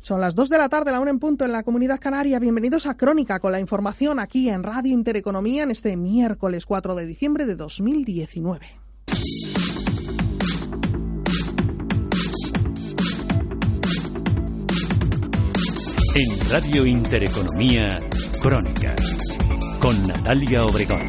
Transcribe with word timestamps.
Son 0.00 0.20
las 0.20 0.34
2 0.34 0.48
de 0.48 0.58
la 0.58 0.68
tarde, 0.70 0.92
la 0.92 1.00
una 1.00 1.10
en 1.10 1.18
punto 1.18 1.44
en 1.44 1.52
la 1.52 1.62
Comunidad 1.62 2.00
Canaria. 2.00 2.38
Bienvenidos 2.38 2.86
a 2.86 2.96
Crónica 2.96 3.38
con 3.38 3.52
la 3.52 3.60
información 3.60 4.18
aquí 4.18 4.48
en 4.48 4.62
Radio 4.62 4.94
Intereconomía 4.94 5.62
en 5.62 5.70
este 5.70 5.94
miércoles 5.96 6.64
4 6.64 6.94
de 6.94 7.06
diciembre 7.06 7.44
de 7.44 7.54
2019. 7.54 8.66
En 16.14 16.50
Radio 16.50 16.86
Intereconomía, 16.86 18.00
Crónica, 18.42 18.94
con 19.80 20.08
Natalia 20.08 20.64
Obregón. 20.64 21.08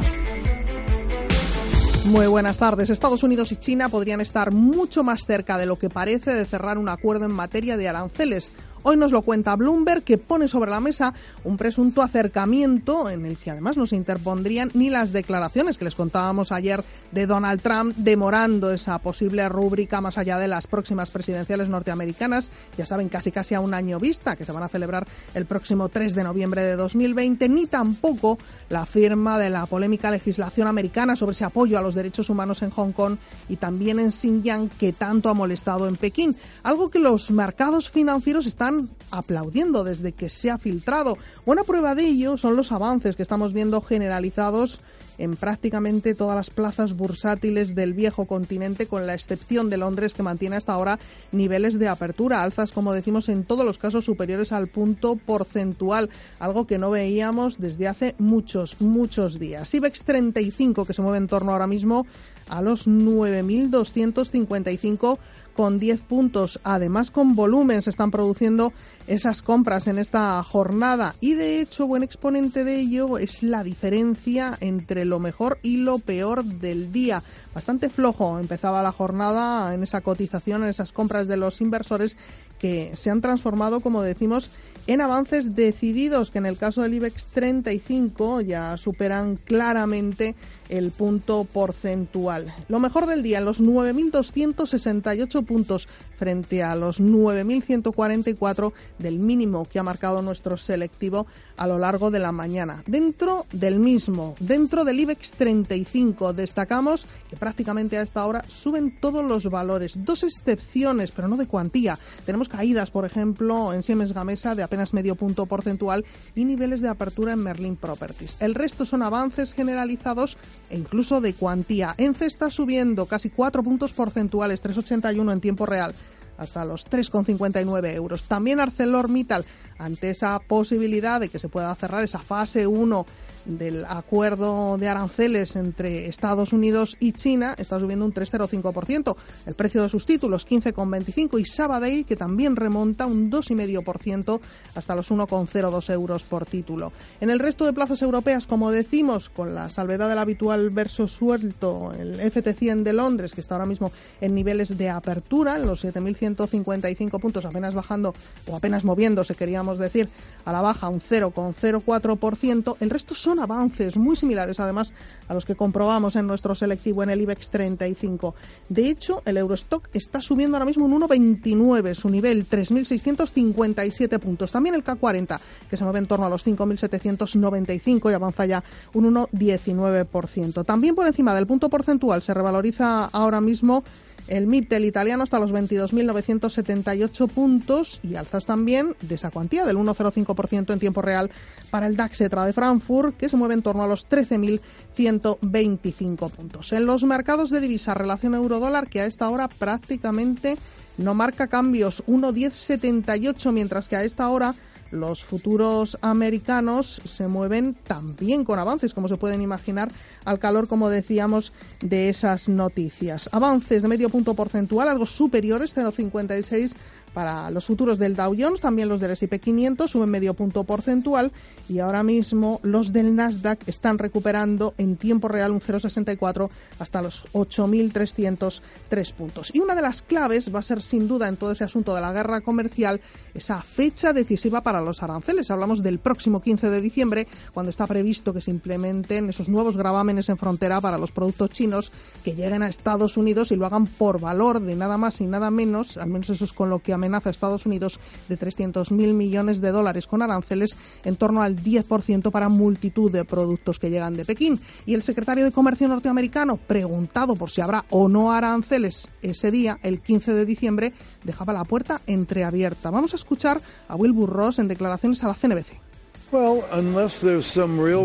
Muy 2.05 2.25
buenas 2.27 2.57
tardes. 2.57 2.89
Estados 2.89 3.21
Unidos 3.23 3.51
y 3.51 3.55
China 3.55 3.87
podrían 3.87 4.21
estar 4.21 4.51
mucho 4.51 5.03
más 5.03 5.21
cerca 5.25 5.57
de 5.57 5.67
lo 5.67 5.77
que 5.77 5.89
parece 5.89 6.33
de 6.33 6.45
cerrar 6.45 6.77
un 6.77 6.89
acuerdo 6.89 7.25
en 7.25 7.31
materia 7.31 7.77
de 7.77 7.87
aranceles. 7.87 8.51
Hoy 8.83 8.97
nos 8.97 9.11
lo 9.11 9.21
cuenta 9.21 9.55
Bloomberg, 9.55 10.03
que 10.03 10.17
pone 10.17 10.47
sobre 10.47 10.71
la 10.71 10.79
mesa 10.79 11.13
un 11.43 11.55
presunto 11.55 12.01
acercamiento 12.01 13.09
en 13.09 13.27
el 13.27 13.37
que 13.37 13.51
además 13.51 13.77
no 13.77 13.85
se 13.85 13.95
interpondrían 13.95 14.71
ni 14.73 14.89
las 14.89 15.11
declaraciones 15.11 15.77
que 15.77 15.85
les 15.85 15.93
contábamos 15.93 16.51
ayer 16.51 16.83
de 17.11 17.27
Donald 17.27 17.61
Trump, 17.61 17.95
demorando 17.97 18.71
esa 18.71 18.97
posible 18.97 19.47
rúbrica 19.49 20.01
más 20.01 20.17
allá 20.17 20.39
de 20.39 20.47
las 20.47 20.65
próximas 20.65 21.11
presidenciales 21.11 21.69
norteamericanas. 21.69 22.49
Ya 22.75 22.87
saben, 22.87 23.07
casi 23.07 23.31
casi 23.31 23.53
a 23.53 23.59
un 23.59 23.75
año 23.75 23.99
vista, 23.99 24.35
que 24.35 24.45
se 24.45 24.51
van 24.51 24.63
a 24.63 24.67
celebrar 24.67 25.05
el 25.35 25.45
próximo 25.45 25.89
3 25.89 26.15
de 26.15 26.23
noviembre 26.23 26.63
de 26.63 26.75
2020, 26.75 27.49
ni 27.49 27.67
tampoco 27.67 28.39
la 28.69 28.87
firma 28.87 29.37
de 29.37 29.51
la 29.51 29.67
polémica 29.67 30.09
legislación 30.09 30.67
americana 30.67 31.15
sobre 31.15 31.33
ese 31.33 31.45
apoyo 31.45 31.77
a 31.77 31.83
los 31.83 31.93
derechos 31.93 32.31
humanos 32.31 32.63
en 32.63 32.71
Hong 32.71 32.93
Kong 32.93 33.17
y 33.47 33.57
también 33.57 33.99
en 33.99 34.11
Xinjiang, 34.11 34.69
que 34.69 34.91
tanto 34.91 35.29
ha 35.29 35.35
molestado 35.35 35.87
en 35.87 35.97
Pekín. 35.97 36.35
Algo 36.63 36.89
que 36.89 36.97
los 36.97 37.29
mercados 37.29 37.91
financieros 37.91 38.47
están 38.47 38.70
aplaudiendo 39.11 39.83
desde 39.83 40.11
que 40.11 40.29
se 40.29 40.49
ha 40.49 40.57
filtrado. 40.57 41.17
Buena 41.45 41.63
prueba 41.63 41.95
de 41.95 42.05
ello 42.05 42.37
son 42.37 42.55
los 42.55 42.71
avances 42.71 43.15
que 43.15 43.23
estamos 43.23 43.53
viendo 43.53 43.81
generalizados 43.81 44.79
en 45.17 45.35
prácticamente 45.35 46.15
todas 46.15 46.35
las 46.35 46.49
plazas 46.49 46.95
bursátiles 46.97 47.75
del 47.75 47.93
viejo 47.93 48.25
continente, 48.25 48.87
con 48.87 49.05
la 49.05 49.13
excepción 49.13 49.69
de 49.69 49.77
Londres, 49.77 50.13
que 50.13 50.23
mantiene 50.23 50.55
hasta 50.55 50.73
ahora 50.73 50.99
niveles 51.31 51.77
de 51.77 51.87
apertura, 51.87 52.41
alzas, 52.41 52.71
como 52.71 52.91
decimos, 52.91 53.29
en 53.29 53.43
todos 53.43 53.63
los 53.63 53.77
casos 53.77 54.05
superiores 54.05 54.51
al 54.51 54.67
punto 54.67 55.17
porcentual, 55.17 56.09
algo 56.39 56.65
que 56.65 56.79
no 56.79 56.89
veíamos 56.89 57.59
desde 57.59 57.87
hace 57.87 58.15
muchos, 58.17 58.77
muchos 58.79 59.37
días. 59.37 59.71
IBEX 59.73 60.03
35, 60.03 60.85
que 60.85 60.93
se 60.93 61.01
mueve 61.01 61.19
en 61.19 61.27
torno 61.27 61.51
ahora 61.51 61.67
mismo 61.67 62.05
a 62.51 62.61
los 62.61 62.87
9.255 62.87 65.17
con 65.55 65.79
10 65.79 66.01
puntos. 66.01 66.59
Además, 66.63 67.09
con 67.11 67.35
volumen 67.35 67.81
se 67.81 67.89
están 67.89 68.11
produciendo 68.11 68.73
esas 69.07 69.41
compras 69.41 69.87
en 69.87 69.97
esta 69.97 70.43
jornada 70.43 71.15
y 71.19 71.33
de 71.33 71.61
hecho 71.61 71.87
buen 71.87 72.03
exponente 72.03 72.63
de 72.63 72.79
ello 72.79 73.17
es 73.17 73.43
la 73.43 73.63
diferencia 73.63 74.57
entre 74.59 75.05
lo 75.05 75.19
mejor 75.19 75.59
y 75.63 75.77
lo 75.77 75.97
peor 75.99 76.43
del 76.43 76.91
día. 76.91 77.23
Bastante 77.53 77.89
flojo 77.89 78.39
empezaba 78.39 78.83
la 78.83 78.91
jornada 78.91 79.73
en 79.73 79.83
esa 79.83 80.01
cotización, 80.01 80.63
en 80.63 80.69
esas 80.69 80.91
compras 80.91 81.27
de 81.27 81.37
los 81.37 81.61
inversores 81.61 82.17
que 82.61 82.91
se 82.95 83.09
han 83.09 83.21
transformado, 83.21 83.79
como 83.79 84.03
decimos, 84.03 84.51
en 84.85 85.01
avances 85.01 85.55
decididos 85.55 86.29
que 86.29 86.37
en 86.37 86.45
el 86.45 86.57
caso 86.57 86.81
del 86.81 86.93
IBEX 86.93 87.27
35 87.27 88.41
ya 88.41 88.77
superan 88.77 89.35
claramente 89.35 90.35
el 90.69 90.91
punto 90.91 91.43
porcentual. 91.43 92.53
Lo 92.67 92.79
mejor 92.79 93.05
del 93.05 93.23
día, 93.23 93.41
los 93.41 93.61
9.268 93.61 95.45
puntos 95.45 95.87
frente 96.17 96.61
a 96.61 96.75
los 96.75 97.01
9.144 97.01 98.73
del 98.99 99.19
mínimo 99.19 99.65
que 99.65 99.79
ha 99.79 99.83
marcado 99.83 100.21
nuestro 100.21 100.55
selectivo 100.55 101.25
a 101.57 101.67
lo 101.67 101.79
largo 101.79 102.11
de 102.11 102.19
la 102.19 102.31
mañana. 102.31 102.83
Dentro 102.85 103.45
del 103.51 103.79
mismo, 103.79 104.35
dentro 104.39 104.85
del 104.85 104.99
IBEX 104.99 105.31
35, 105.31 106.33
destacamos 106.33 107.07
que 107.29 107.37
prácticamente 107.37 107.97
a 107.97 108.03
esta 108.03 108.25
hora 108.25 108.43
suben 108.47 108.99
todos 108.99 109.25
los 109.25 109.45
valores. 109.45 110.05
Dos 110.05 110.23
excepciones, 110.23 111.11
pero 111.11 111.27
no 111.27 111.37
de 111.37 111.47
cuantía. 111.47 111.97
Tenemos 112.25 112.49
caídas, 112.51 112.91
por 112.91 113.05
ejemplo, 113.05 113.73
en 113.73 113.81
Siemens 113.81 114.13
Gamesa 114.13 114.53
de 114.53 114.63
apenas 114.63 114.93
medio 114.93 115.15
punto 115.15 115.45
porcentual 115.45 116.05
y 116.35 116.45
niveles 116.45 116.81
de 116.81 116.89
apertura 116.89 117.31
en 117.33 117.39
Merlin 117.39 117.77
Properties. 117.77 118.37
El 118.39 118.53
resto 118.53 118.85
son 118.85 119.01
avances 119.01 119.53
generalizados 119.53 120.37
e 120.69 120.77
incluso 120.77 121.21
de 121.21 121.33
cuantía. 121.33 121.95
ENCE 121.97 122.25
está 122.25 122.51
subiendo 122.51 123.05
casi 123.05 123.29
cuatro 123.29 123.63
puntos 123.63 123.93
porcentuales, 123.93 124.63
3,81 124.63 125.31
en 125.31 125.41
tiempo 125.41 125.65
real 125.65 125.95
hasta 126.41 126.65
los 126.65 126.89
3,59 126.89 127.93
euros. 127.93 128.23
También 128.23 128.59
ArcelorMittal, 128.59 129.45
ante 129.81 130.11
esa 130.11 130.39
posibilidad 130.39 131.19
de 131.19 131.29
que 131.29 131.39
se 131.39 131.49
pueda 131.49 131.73
cerrar 131.75 132.03
esa 132.03 132.19
fase 132.19 132.67
1 132.67 133.05
del 133.45 133.85
acuerdo 133.85 134.77
de 134.77 134.87
aranceles 134.87 135.55
entre 135.55 136.07
Estados 136.07 136.53
Unidos 136.53 136.95
y 136.99 137.13
China 137.13 137.55
está 137.57 137.79
subiendo 137.79 138.05
un 138.05 138.13
3,05%. 138.13 139.15
El 139.45 139.55
precio 139.55 139.81
de 139.81 139.89
sus 139.89 140.05
títulos 140.05 140.47
15,25 140.47 141.39
y 141.39 141.45
Sabadell 141.45 142.05
que 142.05 142.15
también 142.15 142.55
remonta 142.55 143.05
un 143.05 143.31
2,5% 143.31 144.39
hasta 144.75 144.95
los 144.95 145.11
1,02 145.11 145.93
euros 145.93 146.23
por 146.23 146.45
título. 146.45 146.91
En 147.19 147.29
el 147.29 147.39
resto 147.39 147.65
de 147.65 147.73
plazas 147.73 148.01
europeas, 148.01 148.47
como 148.47 148.71
decimos, 148.71 149.29
con 149.29 149.55
la 149.55 149.69
salvedad 149.69 150.09
del 150.09 150.19
habitual 150.19 150.69
verso 150.69 151.07
suelto, 151.07 151.91
el 151.97 152.19
FT100 152.19 152.83
de 152.83 152.93
Londres 152.93 153.33
que 153.33 153.41
está 153.41 153.55
ahora 153.55 153.65
mismo 153.65 153.91
en 154.19 154.35
niveles 154.35 154.77
de 154.77 154.89
apertura, 154.89 155.55
en 155.55 155.65
los 155.65 155.83
7.155 155.83 157.19
puntos, 157.19 157.45
apenas 157.45 157.73
bajando 157.73 158.13
o 158.47 158.55
apenas 158.55 158.83
moviéndose, 158.83 159.35
queríamos 159.35 159.70
decir, 159.79 160.09
a 160.45 160.51
la 160.51 160.61
baja 160.61 160.89
un 160.89 161.01
0,04%. 161.01 162.77
El 162.79 162.89
resto 162.89 163.15
son 163.15 163.39
avances 163.39 163.97
muy 163.97 164.15
similares 164.15 164.59
además 164.59 164.93
a 165.27 165.33
los 165.33 165.45
que 165.45 165.55
comprobamos 165.55 166.15
en 166.15 166.27
nuestro 166.27 166.55
selectivo 166.55 167.03
en 167.03 167.09
el 167.09 167.21
IBEX 167.21 167.49
35. 167.49 168.35
De 168.69 168.89
hecho, 168.89 169.21
el 169.25 169.37
Eurostock 169.37 169.89
está 169.93 170.21
subiendo 170.21 170.57
ahora 170.57 170.65
mismo 170.65 170.85
un 170.85 170.99
1,29, 171.01 171.93
su 171.93 172.09
nivel 172.09 172.47
3.657 172.47 174.19
puntos. 174.19 174.51
También 174.51 174.75
el 174.75 174.83
K40, 174.83 175.39
que 175.69 175.77
se 175.77 175.83
mueve 175.83 175.99
en 175.99 176.07
torno 176.07 176.25
a 176.25 176.29
los 176.29 176.45
5.795 176.45 178.11
y 178.11 178.13
avanza 178.13 178.45
ya 178.45 178.63
un 178.93 179.13
1,19%. 179.13 180.65
También 180.65 180.95
por 180.95 181.07
encima 181.07 181.35
del 181.35 181.47
punto 181.47 181.69
porcentual 181.69 182.21
se 182.21 182.33
revaloriza 182.33 183.05
ahora 183.05 183.41
mismo 183.41 183.83
el 184.27 184.47
MIP 184.47 184.69
del 184.69 184.85
italiano 184.85 185.23
hasta 185.23 185.39
los 185.39 185.51
22.978 185.51 187.29
puntos 187.29 187.99
y 188.03 188.15
alzas 188.15 188.45
también 188.45 188.95
de 189.01 189.15
esa 189.15 189.31
cuantía 189.31 189.65
del 189.65 189.77
1,05% 189.77 190.73
en 190.73 190.79
tiempo 190.79 191.01
real 191.01 191.31
para 191.69 191.87
el 191.87 191.95
DAX 191.95 192.19
ETRA 192.21 192.45
de 192.45 192.53
Frankfurt, 192.53 193.17
que 193.17 193.29
se 193.29 193.37
mueve 193.37 193.55
en 193.55 193.61
torno 193.61 193.83
a 193.83 193.87
los 193.87 194.07
13.125 194.07 196.31
puntos. 196.31 196.73
En 196.73 196.85
los 196.85 197.03
mercados 197.03 197.49
de 197.49 197.59
divisa, 197.59 197.93
relación 197.93 198.35
euro-dólar, 198.35 198.89
que 198.89 199.01
a 199.01 199.05
esta 199.05 199.29
hora 199.29 199.47
prácticamente 199.47 200.57
no 200.97 201.13
marca 201.13 201.47
cambios, 201.47 202.03
1,1078, 202.05 203.51
mientras 203.51 203.87
que 203.87 203.95
a 203.95 204.03
esta 204.03 204.27
hora 204.29 204.53
los 204.91 205.23
futuros 205.23 205.97
americanos 206.01 207.01
se 207.05 207.27
mueven 207.27 207.73
también 207.73 208.45
con 208.45 208.59
avances, 208.59 208.93
como 208.93 209.07
se 209.07 209.17
pueden 209.17 209.41
imaginar, 209.41 209.91
al 210.25 210.39
calor, 210.39 210.67
como 210.67 210.89
decíamos, 210.89 211.51
de 211.81 212.09
esas 212.09 212.49
noticias. 212.49 213.29
Avances 213.31 213.81
de 213.81 213.87
medio 213.87 214.09
punto 214.09 214.33
porcentual, 214.35 214.87
algo 214.87 215.05
superiores, 215.05 215.75
0,56 215.75 216.73
para 217.13 217.51
los 217.51 217.65
futuros 217.65 217.99
del 217.99 218.15
Dow 218.15 218.35
Jones, 218.37 218.61
también 218.61 218.89
los 218.89 218.99
del 219.01 219.11
S&P 219.11 219.39
500 219.39 219.91
suben 219.91 220.09
medio 220.09 220.33
punto 220.33 220.63
porcentual 220.63 221.31
y 221.67 221.79
ahora 221.79 222.03
mismo 222.03 222.59
los 222.63 222.93
del 222.93 223.15
Nasdaq 223.15 223.67
están 223.67 223.97
recuperando 223.97 224.73
en 224.77 224.97
tiempo 224.97 225.27
real 225.27 225.51
un 225.51 225.61
0,64 225.61 226.49
hasta 226.79 227.01
los 227.01 227.25
8.303 227.33 229.13
puntos. 229.13 229.53
Y 229.53 229.59
una 229.59 229.75
de 229.75 229.81
las 229.81 230.01
claves 230.01 230.53
va 230.53 230.59
a 230.59 230.63
ser 230.63 230.81
sin 230.81 231.07
duda 231.07 231.27
en 231.27 231.37
todo 231.37 231.51
ese 231.51 231.63
asunto 231.63 231.93
de 231.95 232.01
la 232.01 232.13
guerra 232.13 232.41
comercial 232.41 233.01
esa 233.33 233.61
fecha 233.61 234.13
decisiva 234.13 234.61
para 234.61 234.81
los 234.81 235.03
aranceles. 235.03 235.51
Hablamos 235.51 235.83
del 235.83 235.99
próximo 235.99 236.41
15 236.41 236.69
de 236.69 236.81
diciembre, 236.81 237.27
cuando 237.53 237.69
está 237.69 237.87
previsto 237.87 238.33
que 238.33 238.41
se 238.41 238.51
implementen 238.51 239.29
esos 239.29 239.49
nuevos 239.49 239.77
gravámenes 239.77 240.29
en 240.29 240.37
frontera 240.37 240.81
para 240.81 240.97
los 240.97 241.11
productos 241.11 241.49
chinos 241.49 241.91
que 242.23 242.35
lleguen 242.35 242.63
a 242.63 242.67
Estados 242.67 243.17
Unidos 243.17 243.51
y 243.51 243.55
lo 243.55 243.65
hagan 243.65 243.87
por 243.87 244.19
valor 244.19 244.61
de 244.61 244.75
nada 244.75 244.97
más 244.97 245.21
y 245.21 245.25
nada 245.25 245.51
menos, 245.51 245.97
al 245.97 246.09
menos 246.09 246.29
eso 246.29 246.45
es 246.45 246.53
con 246.53 246.69
lo 246.69 246.79
que 246.79 246.93
amenaza 247.01 247.29
a 247.29 247.31
Estados 247.31 247.65
Unidos 247.65 247.99
de 248.29 248.37
300.000 248.37 249.13
millones 249.13 249.59
de 249.59 249.71
dólares 249.71 250.05
con 250.05 250.21
aranceles 250.21 250.77
en 251.03 251.15
torno 251.15 251.41
al 251.41 251.55
10% 251.57 252.29
para 252.31 252.47
multitud 252.47 253.11
de 253.11 253.25
productos 253.25 253.79
que 253.79 253.89
llegan 253.89 254.15
de 254.15 254.25
Pekín. 254.25 254.59
Y 254.85 254.93
el 254.93 255.01
secretario 255.01 255.43
de 255.43 255.51
Comercio 255.51 255.87
norteamericano, 255.87 256.57
preguntado 256.57 257.35
por 257.35 257.49
si 257.49 257.61
habrá 257.61 257.85
o 257.89 258.07
no 258.07 258.31
aranceles 258.31 259.09
ese 259.21 259.49
día, 259.49 259.79
el 259.81 260.01
15 260.01 260.33
de 260.33 260.45
diciembre, 260.45 260.93
dejaba 261.23 261.53
la 261.53 261.63
puerta 261.63 262.01
entreabierta. 262.05 262.91
Vamos 262.91 263.13
a 263.13 263.15
escuchar 263.15 263.61
a 263.87 263.95
Wilbur 263.95 264.29
Ross 264.29 264.59
en 264.59 264.67
declaraciones 264.67 265.23
a 265.23 265.27
la 265.27 265.33
CNBC. 265.33 265.80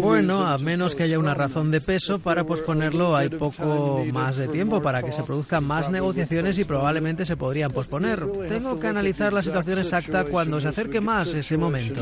Bueno, 0.00 0.46
a 0.46 0.58
menos 0.58 0.94
que 0.94 1.05
haya 1.05 1.19
una 1.19 1.34
razón 1.34 1.70
de 1.70 1.81
peso 1.81 2.19
para 2.19 2.44
posponerlo, 2.44 3.14
hay 3.17 3.28
poco 3.28 4.05
más 4.12 4.37
de 4.37 4.49
tiempo 4.49 4.82
para 4.82 5.02
que 5.02 5.12
se 5.12 5.23
produzcan 5.23 5.64
más 5.64 5.90
negociaciones 5.90 6.58
y 6.58 6.64
probablemente 6.64 7.25
se 7.25 7.37
podrían 7.37 7.70
posponer. 7.70 8.26
Tengo 8.49 8.78
que 8.81 8.88
analizar 8.88 9.32
la 9.32 9.43
situación 9.43 9.78
exacta 9.78 10.25
cuando 10.25 10.61
se 10.61 10.69
acerque 10.69 11.00
más 11.00 11.32
ese 11.34 11.56
momento. 11.56 12.00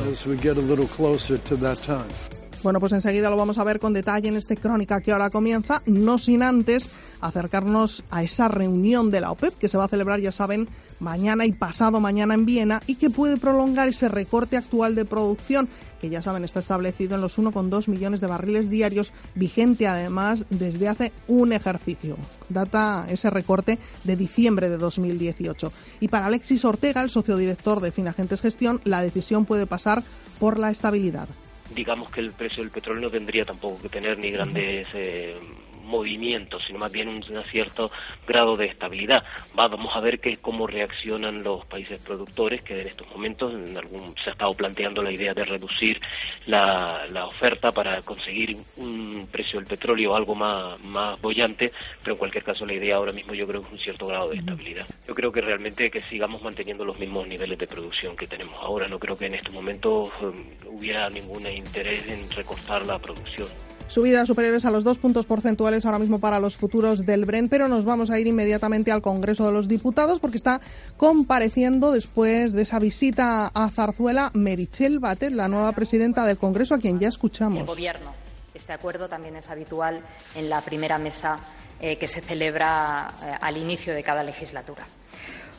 Bueno, 2.64 2.80
pues 2.80 2.92
enseguida 2.92 3.28
lo 3.28 3.36
vamos 3.36 3.58
a 3.58 3.64
ver 3.64 3.78
con 3.78 3.92
detalle 3.92 4.30
en 4.30 4.38
este 4.38 4.56
crónica 4.56 5.02
que 5.02 5.12
ahora 5.12 5.28
comienza, 5.28 5.82
no 5.84 6.16
sin 6.16 6.42
antes 6.42 6.88
acercarnos 7.20 8.04
a 8.08 8.22
esa 8.22 8.48
reunión 8.48 9.10
de 9.10 9.20
la 9.20 9.32
OPEP 9.32 9.58
que 9.58 9.68
se 9.68 9.76
va 9.76 9.84
a 9.84 9.88
celebrar, 9.88 10.18
ya 10.18 10.32
saben, 10.32 10.66
mañana 10.98 11.44
y 11.44 11.52
pasado 11.52 12.00
mañana 12.00 12.32
en 12.32 12.46
Viena 12.46 12.80
y 12.86 12.94
que 12.94 13.10
puede 13.10 13.36
prolongar 13.36 13.88
ese 13.88 14.08
recorte 14.08 14.56
actual 14.56 14.94
de 14.94 15.04
producción 15.04 15.68
que 16.00 16.08
ya 16.08 16.22
saben 16.22 16.42
está 16.42 16.60
establecido 16.60 17.16
en 17.16 17.20
los 17.20 17.38
1,2 17.38 17.86
millones 17.88 18.22
de 18.22 18.28
barriles 18.28 18.70
diarios, 18.70 19.12
vigente 19.34 19.86
además 19.86 20.46
desde 20.48 20.88
hace 20.88 21.12
un 21.28 21.52
ejercicio. 21.52 22.16
Data 22.48 23.04
ese 23.10 23.28
recorte 23.28 23.78
de 24.04 24.16
diciembre 24.16 24.70
de 24.70 24.78
2018. 24.78 25.70
Y 26.00 26.08
para 26.08 26.26
Alexis 26.26 26.64
Ortega, 26.64 27.02
el 27.02 27.10
socio 27.10 27.36
director 27.36 27.82
de 27.82 27.92
Finagentes 27.92 28.40
Gestión, 28.40 28.80
la 28.84 29.02
decisión 29.02 29.44
puede 29.44 29.66
pasar 29.66 30.02
por 30.38 30.58
la 30.58 30.70
estabilidad 30.70 31.28
digamos 31.70 32.10
que 32.10 32.20
el 32.20 32.32
precio 32.32 32.62
del 32.62 32.72
petróleo 32.72 33.02
no 33.02 33.10
tendría 33.10 33.44
tampoco 33.44 33.80
que 33.80 33.88
tener 33.88 34.18
ni 34.18 34.30
grandes 34.30 34.86
eh, 34.94 35.36
movimientos, 35.84 36.62
sino 36.66 36.78
más 36.78 36.92
bien 36.92 37.08
un, 37.08 37.22
cierto 37.44 37.90
grado 38.26 38.56
de 38.56 38.66
estabilidad. 38.66 39.24
vamos 39.54 39.94
a 39.94 40.00
ver 40.00 40.20
que, 40.20 40.36
cómo 40.38 40.66
reaccionan 40.66 41.42
los 41.42 41.64
países 41.66 42.00
productores, 42.00 42.62
que 42.62 42.80
en 42.80 42.86
estos 42.86 43.08
momentos 43.08 43.52
en 43.52 43.76
algún, 43.76 44.14
se 44.22 44.30
ha 44.30 44.32
estado 44.32 44.54
planteando 44.54 45.02
la 45.02 45.12
idea 45.12 45.34
de 45.34 45.44
reducir 45.44 46.00
la, 46.46 47.06
la 47.10 47.26
oferta 47.26 47.70
para 47.72 48.00
conseguir 48.02 48.56
un 48.76 49.28
precio 49.30 49.58
del 49.58 49.68
petróleo 49.68 50.14
algo 50.14 50.34
más, 50.34 50.78
más 50.80 51.20
bollante, 51.20 51.72
pero 52.02 52.14
en 52.14 52.18
cualquier 52.18 52.44
caso 52.44 52.66
la 52.66 52.74
idea 52.74 52.96
ahora 52.96 53.12
mismo 53.12 53.34
yo 53.34 53.46
creo 53.46 53.60
que 53.62 53.68
es 53.68 53.72
un 53.74 53.78
cierto 53.78 54.06
grado 54.06 54.30
de 54.30 54.36
estabilidad. 54.36 54.86
Yo 55.06 55.14
creo 55.14 55.32
que 55.32 55.40
realmente 55.40 55.90
que 55.90 56.02
sigamos 56.02 56.42
manteniendo 56.42 56.84
los 56.84 56.98
mismos 56.98 57.26
niveles 57.26 57.58
de 57.58 57.66
producción 57.66 58.16
que 58.16 58.26
tenemos 58.26 58.54
ahora. 58.62 58.88
No 58.88 58.98
creo 58.98 59.16
que 59.16 59.26
en 59.26 59.34
estos 59.34 59.52
momentos 59.52 60.10
um, 60.20 60.76
hubiera 60.76 61.08
ningún 61.10 61.46
interés 61.46 62.08
en 62.10 62.30
recortar 62.30 62.84
la 62.86 62.98
producción. 62.98 63.48
Subidas 63.88 64.26
superiores 64.26 64.64
a 64.64 64.70
los 64.70 64.82
dos 64.82 64.98
puntos 64.98 65.26
porcentuales 65.26 65.84
ahora 65.84 65.98
mismo 65.98 66.18
para 66.18 66.40
los 66.40 66.56
futuros 66.56 67.06
del 67.06 67.26
Brent, 67.26 67.50
pero 67.50 67.68
nos 67.68 67.84
vamos 67.84 68.10
a 68.10 68.18
ir 68.18 68.26
inmediatamente 68.26 68.90
al 68.90 69.02
Congreso 69.02 69.46
de 69.46 69.52
los 69.52 69.68
Diputados 69.68 70.20
porque 70.20 70.36
está 70.36 70.60
compareciendo 70.96 71.92
después 71.92 72.52
de 72.52 72.62
esa 72.62 72.78
visita 72.78 73.46
a 73.46 73.70
Zarzuela 73.70 74.30
Merichel 74.34 74.98
Batet, 74.98 75.32
la 75.32 75.48
nueva 75.48 75.72
presidenta 75.72 76.24
del 76.24 76.38
Congreso, 76.38 76.74
a 76.74 76.78
quien 76.78 76.98
ya 76.98 77.08
escuchamos. 77.08 77.60
El 77.60 77.66
Gobierno. 77.66 78.12
Este 78.54 78.72
acuerdo 78.72 79.08
también 79.08 79.36
es 79.36 79.50
habitual 79.50 80.00
en 80.34 80.48
la 80.48 80.60
primera 80.60 80.98
mesa 80.98 81.38
eh, 81.80 81.98
que 81.98 82.06
se 82.06 82.20
celebra 82.20 83.12
eh, 83.22 83.34
al 83.40 83.56
inicio 83.56 83.92
de 83.92 84.02
cada 84.02 84.22
legislatura. 84.22 84.86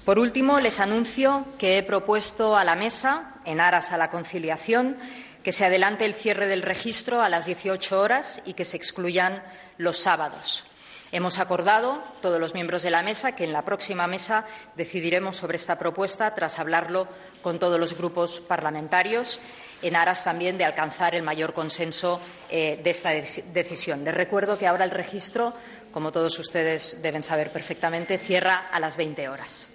Por 0.05 0.19
último, 0.19 0.59
les 0.59 0.79
anuncio 0.79 1.45
que 1.57 1.77
he 1.77 1.83
propuesto 1.83 2.55
a 2.55 2.63
la 2.63 2.75
mesa, 2.75 3.33
en 3.43 3.59
aras 3.59 3.91
a 3.91 3.97
la 3.97 4.11
conciliación, 4.11 4.97
que 5.45 5.51
se 5.51 5.63
adelante 5.63 6.05
el 6.05 6.15
cierre 6.15 6.47
del 6.47 6.63
registro 6.63 7.21
a 7.21 7.29
las 7.29 7.45
18 7.45 8.01
horas 8.01 8.41
y 8.45 8.55
que 8.55 8.65
se 8.65 8.77
excluyan 8.77 9.43
los 9.77 9.95
sábados. 9.95 10.63
Hemos 11.11 11.37
acordado, 11.37 12.03
todos 12.23 12.39
los 12.39 12.55
miembros 12.55 12.81
de 12.81 12.89
la 12.89 13.03
mesa, 13.03 13.33
que 13.35 13.43
en 13.43 13.53
la 13.53 13.63
próxima 13.63 14.07
mesa 14.07 14.45
decidiremos 14.75 15.35
sobre 15.35 15.57
esta 15.57 15.77
propuesta 15.77 16.33
tras 16.33 16.57
hablarlo 16.57 17.07
con 17.43 17.59
todos 17.59 17.79
los 17.79 17.95
grupos 17.95 18.39
parlamentarios, 18.39 19.39
en 19.83 19.95
aras 19.95 20.23
también 20.23 20.57
de 20.57 20.65
alcanzar 20.65 21.13
el 21.13 21.21
mayor 21.21 21.53
consenso 21.53 22.19
eh, 22.49 22.79
de 22.83 22.89
esta 22.89 23.11
decisión. 23.11 24.03
Les 24.03 24.15
recuerdo 24.15 24.57
que 24.57 24.65
ahora 24.65 24.83
el 24.83 24.89
registro, 24.89 25.53
como 25.93 26.11
todos 26.11 26.39
ustedes 26.39 27.03
deben 27.03 27.21
saber 27.21 27.51
perfectamente, 27.51 28.17
cierra 28.17 28.67
a 28.71 28.79
las 28.79 28.97
20 28.97 29.29
horas. 29.29 29.69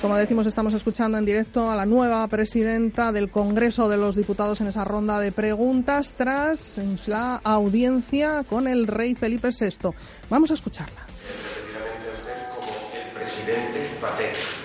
Como 0.00 0.16
decimos, 0.16 0.46
estamos 0.46 0.72
escuchando 0.72 1.18
en 1.18 1.26
directo 1.26 1.70
a 1.70 1.76
la 1.76 1.84
nueva 1.84 2.26
presidenta 2.28 3.12
del 3.12 3.30
Congreso 3.30 3.86
de 3.86 3.98
los 3.98 4.16
Diputados 4.16 4.58
en 4.62 4.68
esa 4.68 4.82
ronda 4.82 5.20
de 5.20 5.30
preguntas 5.30 6.14
tras 6.14 6.80
la 7.06 7.36
audiencia 7.44 8.42
con 8.44 8.66
el 8.66 8.86
rey 8.86 9.14
Felipe 9.14 9.48
VI. 9.48 9.90
Vamos 10.30 10.50
a 10.52 10.54
escucharla. 10.54 11.02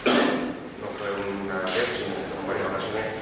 No 0.06 0.88
fue 0.98 1.12
una 1.44 1.60
vez, 1.60 1.90
sino 1.98 2.48
varias 2.48 2.68
ocasiones. 2.68 3.14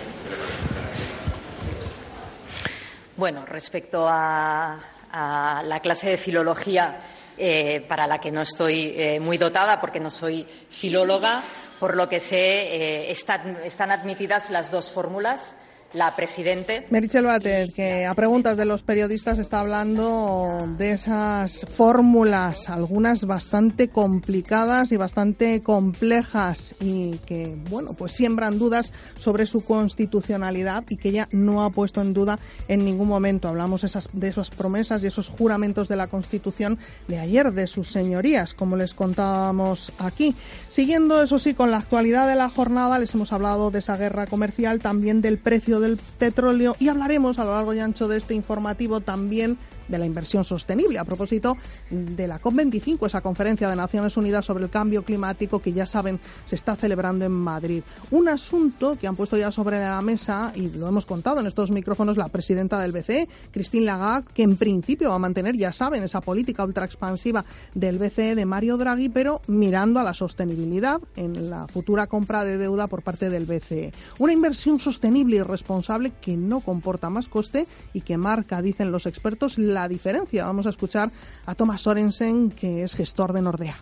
Bueno, 3.18 3.44
respecto 3.48 4.06
a, 4.08 4.80
la 5.12 5.80
clase 5.82 6.10
de 6.12 6.18
filología 6.18 6.96
eh, 7.38 7.84
para 7.88 8.06
la 8.06 8.20
que 8.20 8.32
no 8.32 8.44
estoy 8.44 8.94
eh, 8.96 9.20
muy 9.20 9.40
dotada 9.40 9.82
porque 9.82 10.00
no 10.00 10.12
soy 10.12 10.46
filóloga, 10.70 11.42
por 11.84 11.98
lo 11.98 12.08
que 12.08 12.22
sé, 12.22 12.38
eh, 12.38 13.12
están, 13.12 13.92
admitidas 13.92 14.50
las 14.50 14.72
dos 14.72 14.90
fórmulas 14.90 15.58
la 15.94 16.16
presidente. 16.16 16.86
Merichel 16.90 17.26
Batet, 17.26 17.74
que 17.74 18.06
a 18.06 18.14
preguntas 18.16 18.58
de 18.58 18.66
los 18.66 18.84
periodistas 18.84 19.38
está 19.38 19.60
hablando 19.60 20.68
de 20.78 20.92
esas 20.92 21.66
fórmulas, 21.72 22.70
algunas 22.70 23.26
bastante 23.26 23.90
complicadas 23.90 24.92
y 24.92 24.98
bastante 24.98 25.62
complejas 25.62 26.76
y 26.80 27.18
que, 27.26 27.56
bueno, 27.70 27.94
pues 27.94 28.14
siembran 28.14 28.58
dudas 28.58 28.92
sobre 29.18 29.46
su 29.46 29.62
constitucionalidad 29.62 30.84
y 30.90 30.98
que 30.98 31.10
ella 31.10 31.28
no 31.32 31.64
ha 31.64 31.70
puesto 31.70 32.02
en 32.02 32.14
duda 32.14 32.40
en 32.68 32.84
ningún 32.86 33.08
momento. 33.08 33.48
Hablamos 33.48 33.84
esas, 33.84 34.10
de 34.14 34.30
esas 34.30 34.50
promesas 34.50 35.04
y 35.04 35.08
esos 35.08 35.30
juramentos 35.30 35.88
de 35.88 35.96
la 35.96 36.08
Constitución 36.08 36.80
de 37.08 37.20
ayer, 37.20 37.52
de 37.52 37.68
sus 37.68 37.90
señorías, 37.90 38.54
como 38.54 38.76
les 38.76 38.94
contábamos 38.94 39.92
aquí. 40.00 40.36
Siguiendo, 40.70 41.22
eso 41.22 41.38
sí, 41.38 41.54
con 41.54 41.70
la 41.70 41.78
actualidad 41.78 42.28
de 42.28 42.36
la 42.36 42.50
jornada, 42.50 42.98
les 42.98 43.14
hemos 43.14 43.32
hablado 43.32 43.70
de 43.70 43.80
esa 43.80 43.98
guerra 43.98 44.26
comercial, 44.26 44.80
también 44.80 45.22
del 45.22 45.38
precio 45.38 45.83
del 45.84 46.00
petróleo 46.18 46.76
y 46.80 46.90
hablaremos 46.90 47.38
a 47.38 47.46
lo 47.46 47.52
largo 47.52 47.74
y 47.74 47.80
ancho 47.80 48.08
de 48.08 48.18
este 48.18 48.34
informativo 48.34 49.00
también 49.00 49.58
de 49.88 49.98
la 49.98 50.06
inversión 50.06 50.44
sostenible. 50.44 51.00
A 51.00 51.06
propósito 51.06 51.56
de 51.90 52.28
la 52.28 52.42
COP25, 52.42 53.08
esa 53.08 53.22
conferencia 53.22 53.70
de 53.70 53.76
Naciones 53.76 54.18
Unidas 54.18 54.46
sobre 54.46 54.64
el 54.64 54.70
cambio 54.70 55.04
climático 55.04 55.62
que 55.62 55.74
ya 55.74 55.86
saben 55.86 56.20
se 56.46 56.56
está 56.56 56.76
celebrando 56.76 57.26
en 57.26 57.32
Madrid. 57.32 57.84
Un 58.12 58.30
asunto 58.30 58.98
que 59.00 59.08
han 59.08 59.16
puesto 59.16 59.38
ya 59.38 59.52
sobre 59.52 59.80
la 59.80 60.02
mesa 60.02 60.52
y 60.56 60.70
lo 60.70 60.88
hemos 60.88 61.06
contado 61.06 61.40
en 61.40 61.48
estos 61.48 61.72
micrófonos 61.72 62.18
la 62.18 62.30
presidenta 62.30 62.80
del 62.80 62.92
BCE, 62.92 63.28
Christine 63.52 63.86
Lagarde, 63.86 64.28
que 64.34 64.44
en 64.44 64.58
principio 64.58 65.10
va 65.10 65.16
a 65.16 65.20
mantener, 65.20 65.58
ya 65.58 65.74
saben, 65.74 66.04
esa 66.04 66.22
política 66.22 66.64
ultra 66.64 66.86
expansiva 66.86 67.46
del 67.74 67.98
BCE 67.98 68.36
de 68.36 68.46
Mario 68.46 68.78
Draghi, 68.78 69.10
pero 69.10 69.42
mirando 69.48 70.00
a 70.00 70.04
la 70.04 70.14
sostenibilidad 70.14 71.02
en 71.16 71.50
la 71.50 71.68
futura 71.68 72.08
compra 72.08 72.44
de 72.44 72.58
deuda 72.58 72.88
por 72.88 73.02
parte 73.02 73.30
del 73.30 73.46
BCE. 73.46 73.94
Una 74.20 74.34
inversión 74.34 74.80
sostenible 74.80 75.38
y 75.38 75.42
responsable 75.42 76.14
que 76.22 76.38
no 76.38 76.62
comporta 76.62 77.10
más 77.10 77.28
coste 77.28 77.68
y 77.94 78.02
que 78.02 78.18
marca, 78.18 78.62
dicen 78.62 78.92
los 78.92 79.06
expertos, 79.06 79.58
la 79.58 79.73
diferencia. 79.88 80.46
Vamos 80.46 80.66
a 80.66 80.70
escuchar 80.70 81.12
a 81.46 81.56
Thomas 81.56 81.82
Sorensen, 81.82 82.52
que 82.52 82.84
es 82.84 82.94
gestor 82.94 83.34
de 83.34 83.42
Nordea. 83.42 83.76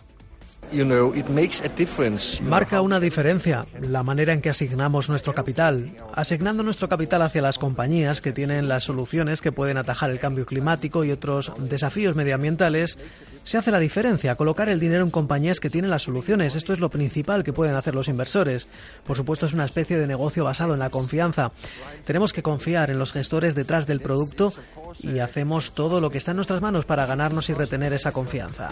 Marca 2.42 2.80
una 2.80 2.98
diferencia 2.98 3.66
la 3.80 4.02
manera 4.02 4.32
en 4.32 4.40
que 4.40 4.48
asignamos 4.48 5.10
nuestro 5.10 5.34
capital. 5.34 5.90
Asignando 6.14 6.62
nuestro 6.62 6.88
capital 6.88 7.20
hacia 7.20 7.42
las 7.42 7.58
compañías 7.58 8.22
que 8.22 8.32
tienen 8.32 8.68
las 8.68 8.84
soluciones 8.84 9.42
que 9.42 9.52
pueden 9.52 9.76
atajar 9.76 10.10
el 10.10 10.18
cambio 10.18 10.46
climático 10.46 11.04
y 11.04 11.10
otros 11.10 11.52
desafíos 11.58 12.16
medioambientales, 12.16 12.98
se 13.44 13.58
hace 13.58 13.70
la 13.70 13.80
diferencia. 13.80 14.34
Colocar 14.34 14.70
el 14.70 14.80
dinero 14.80 15.04
en 15.04 15.10
compañías 15.10 15.60
que 15.60 15.68
tienen 15.68 15.90
las 15.90 16.04
soluciones. 16.04 16.54
Esto 16.54 16.72
es 16.72 16.80
lo 16.80 16.88
principal 16.88 17.44
que 17.44 17.52
pueden 17.52 17.76
hacer 17.76 17.94
los 17.94 18.08
inversores. 18.08 18.66
Por 19.04 19.16
supuesto, 19.16 19.44
es 19.44 19.52
una 19.52 19.66
especie 19.66 19.98
de 19.98 20.06
negocio 20.06 20.44
basado 20.44 20.72
en 20.72 20.80
la 20.80 20.88
confianza. 20.88 21.52
Tenemos 22.06 22.32
que 22.32 22.42
confiar 22.42 22.90
en 22.90 22.98
los 22.98 23.12
gestores 23.12 23.54
detrás 23.54 23.86
del 23.86 24.00
producto 24.00 24.54
y 25.00 25.18
hacemos 25.18 25.74
todo 25.74 26.00
lo 26.00 26.10
que 26.10 26.18
está 26.18 26.30
en 26.30 26.36
nuestras 26.36 26.62
manos 26.62 26.86
para 26.86 27.04
ganarnos 27.04 27.50
y 27.50 27.54
retener 27.54 27.92
esa 27.92 28.12
confianza. 28.12 28.70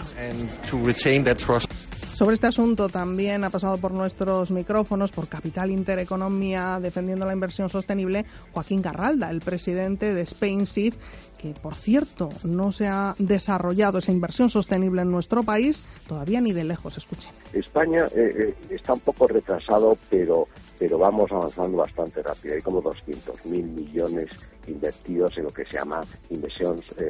Sobre 2.21 2.35
este 2.35 2.45
asunto 2.45 2.87
también 2.87 3.43
ha 3.43 3.49
pasado 3.49 3.79
por 3.79 3.93
nuestros 3.93 4.51
micrófonos, 4.51 5.11
por 5.11 5.27
Capital 5.27 5.71
Intereconomía, 5.71 6.79
defendiendo 6.79 7.25
la 7.25 7.33
inversión 7.33 7.67
sostenible, 7.67 8.27
Joaquín 8.53 8.83
Garralda, 8.83 9.31
el 9.31 9.41
presidente 9.41 10.13
de 10.13 10.21
Spain 10.21 10.67
Seed, 10.67 10.93
que 11.41 11.53
por 11.59 11.75
cierto 11.75 12.29
no 12.43 12.71
se 12.71 12.87
ha 12.87 13.15
desarrollado 13.17 13.97
esa 13.97 14.11
inversión 14.11 14.49
sostenible 14.49 15.01
en 15.01 15.11
nuestro 15.11 15.43
país 15.43 15.83
todavía 16.07 16.39
ni 16.39 16.53
de 16.53 16.63
lejos. 16.63 16.97
Escuchen. 16.97 17.31
España 17.53 18.05
eh, 18.15 18.53
eh, 18.69 18.75
está 18.75 18.93
un 18.93 18.99
poco 18.99 19.27
retrasado, 19.27 19.97
pero, 20.09 20.47
pero 20.77 20.97
vamos 20.97 21.31
avanzando 21.31 21.77
bastante 21.77 22.21
rápido. 22.21 22.55
Hay 22.55 22.61
como 22.61 22.83
200.000 22.83 23.45
millones 23.45 24.29
invertidos 24.67 25.35
en 25.37 25.45
lo 25.45 25.49
que 25.49 25.65
se 25.65 25.77
llama 25.77 26.01
inversión 26.29 26.79
eh, 26.97 27.09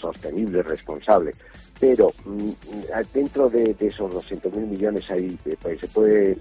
sostenible, 0.00 0.62
responsable. 0.62 1.32
Pero 1.80 2.12
mm, 2.24 2.50
dentro 3.12 3.48
de, 3.48 3.74
esos 3.80 4.12
200.000 4.12 4.56
millones 4.58 5.10
hay, 5.10 5.36
pues, 5.60 5.80
se 5.80 5.88
puede 5.88 6.38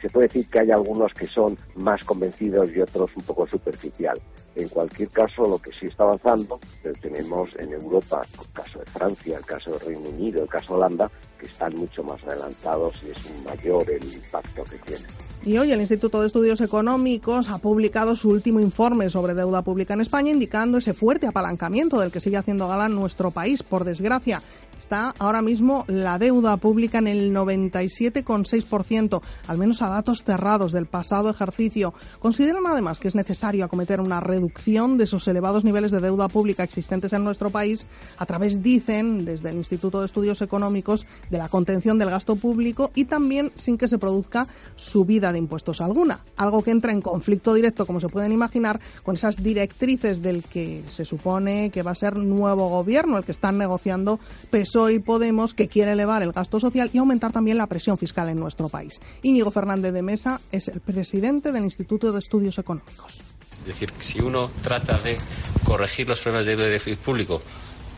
se 0.00 0.08
puede 0.10 0.28
decir 0.28 0.48
que 0.48 0.60
hay 0.60 0.70
algunos 0.70 1.12
que 1.12 1.26
son 1.26 1.56
más 1.76 2.02
convencidos 2.04 2.70
y 2.74 2.80
otros 2.80 3.16
un 3.16 3.22
poco 3.22 3.46
superficial. 3.46 4.20
En 4.54 4.68
cualquier 4.68 5.08
caso, 5.10 5.42
lo 5.42 5.58
que 5.58 5.70
sí 5.72 5.86
está 5.86 6.02
avanzando, 6.02 6.58
tenemos 7.00 7.48
en 7.58 7.72
Europa, 7.72 8.22
el 8.32 8.52
caso 8.52 8.80
de 8.80 8.86
Francia, 8.86 9.38
el 9.38 9.44
caso 9.44 9.70
del 9.70 9.80
Reino 9.80 10.08
Unido, 10.08 10.42
el 10.42 10.48
caso 10.48 10.72
de 10.72 10.78
Holanda, 10.78 11.10
que 11.38 11.46
están 11.46 11.76
mucho 11.76 12.02
más 12.02 12.20
adelantados 12.24 13.00
y 13.06 13.10
es 13.10 13.44
mayor 13.44 13.88
el 13.88 14.02
impacto 14.02 14.64
que 14.64 14.78
tienen. 14.78 15.06
Y 15.44 15.56
hoy 15.56 15.70
el 15.70 15.80
Instituto 15.80 16.20
de 16.20 16.26
Estudios 16.26 16.60
Económicos 16.60 17.48
ha 17.48 17.58
publicado 17.58 18.16
su 18.16 18.30
último 18.30 18.58
informe 18.58 19.08
sobre 19.08 19.34
deuda 19.34 19.62
pública 19.62 19.94
en 19.94 20.00
España, 20.00 20.32
indicando 20.32 20.78
ese 20.78 20.92
fuerte 20.92 21.28
apalancamiento 21.28 22.00
del 22.00 22.10
que 22.10 22.20
sigue 22.20 22.36
haciendo 22.36 22.66
gala 22.66 22.88
nuestro 22.88 23.30
país, 23.30 23.62
por 23.62 23.84
desgracia. 23.84 24.42
Está 24.78 25.12
ahora 25.18 25.42
mismo 25.42 25.84
la 25.88 26.18
deuda 26.18 26.56
pública 26.56 26.98
en 26.98 27.08
el 27.08 27.34
97,6%, 27.34 29.20
al 29.48 29.58
menos 29.58 29.82
a 29.82 29.88
datos 29.88 30.22
cerrados 30.24 30.70
del 30.70 30.86
pasado 30.86 31.28
ejercicio. 31.30 31.92
Consideran 32.20 32.64
además 32.66 33.00
que 33.00 33.08
es 33.08 33.16
necesario 33.16 33.64
acometer 33.64 34.00
una 34.00 34.20
reducción 34.20 34.96
de 34.96 35.04
esos 35.04 35.26
elevados 35.26 35.64
niveles 35.64 35.90
de 35.90 36.00
deuda 36.00 36.28
pública 36.28 36.62
existentes 36.62 37.12
en 37.12 37.24
nuestro 37.24 37.50
país 37.50 37.86
a 38.18 38.26
través, 38.26 38.62
dicen, 38.62 39.24
desde 39.24 39.50
el 39.50 39.56
Instituto 39.56 39.98
de 40.00 40.06
Estudios 40.06 40.42
Económicos, 40.42 41.06
de 41.28 41.38
la 41.38 41.48
contención 41.48 41.98
del 41.98 42.10
gasto 42.10 42.36
público 42.36 42.92
y 42.94 43.06
también 43.06 43.50
sin 43.56 43.78
que 43.78 43.88
se 43.88 43.98
produzca 43.98 44.46
subida 44.76 45.32
de 45.32 45.38
impuestos 45.38 45.80
alguna. 45.80 46.20
Algo 46.36 46.62
que 46.62 46.70
entra 46.70 46.92
en 46.92 47.02
conflicto 47.02 47.52
directo, 47.52 47.84
como 47.84 47.98
se 48.00 48.08
pueden 48.08 48.30
imaginar, 48.30 48.80
con 49.02 49.16
esas 49.16 49.42
directrices 49.42 50.22
del 50.22 50.44
que 50.44 50.84
se 50.88 51.04
supone 51.04 51.70
que 51.70 51.82
va 51.82 51.90
a 51.90 51.96
ser 51.96 52.16
nuevo 52.16 52.68
gobierno, 52.68 53.16
el 53.18 53.24
que 53.24 53.32
están 53.32 53.58
negociando 53.58 54.20
PSOE 54.68 55.00
Podemos, 55.00 55.54
que 55.54 55.66
quiere 55.66 55.92
elevar 55.92 56.22
el 56.22 56.32
gasto 56.32 56.60
social 56.60 56.90
y 56.92 56.98
aumentar 56.98 57.32
también 57.32 57.56
la 57.56 57.66
presión 57.66 57.96
fiscal 57.96 58.28
en 58.28 58.38
nuestro 58.38 58.68
país. 58.68 59.00
Íñigo 59.22 59.50
Fernández 59.50 59.94
de 59.94 60.02
Mesa 60.02 60.40
es 60.52 60.68
el 60.68 60.80
presidente 60.80 61.52
del 61.52 61.64
Instituto 61.64 62.12
de 62.12 62.18
Estudios 62.18 62.58
Económicos. 62.58 63.22
Es 63.62 63.66
decir, 63.66 63.90
si 63.98 64.20
uno 64.20 64.50
trata 64.62 64.98
de 64.98 65.16
corregir 65.64 66.06
los 66.06 66.20
problemas 66.20 66.46
de 66.46 66.56
déficit 66.56 66.98
público 66.98 67.40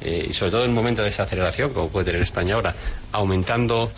eh, 0.01 0.27
y 0.31 0.33
sobre 0.33 0.53
todo 0.53 0.65
en 0.65 0.71
un 0.71 0.77
momento 0.77 1.03
de 1.03 1.07
desaceleración, 1.07 1.73
como 1.73 1.89
puede 1.89 2.07
tener 2.07 2.23
España 2.23 2.55
ahora, 2.55 2.75
aumentando 3.11 3.91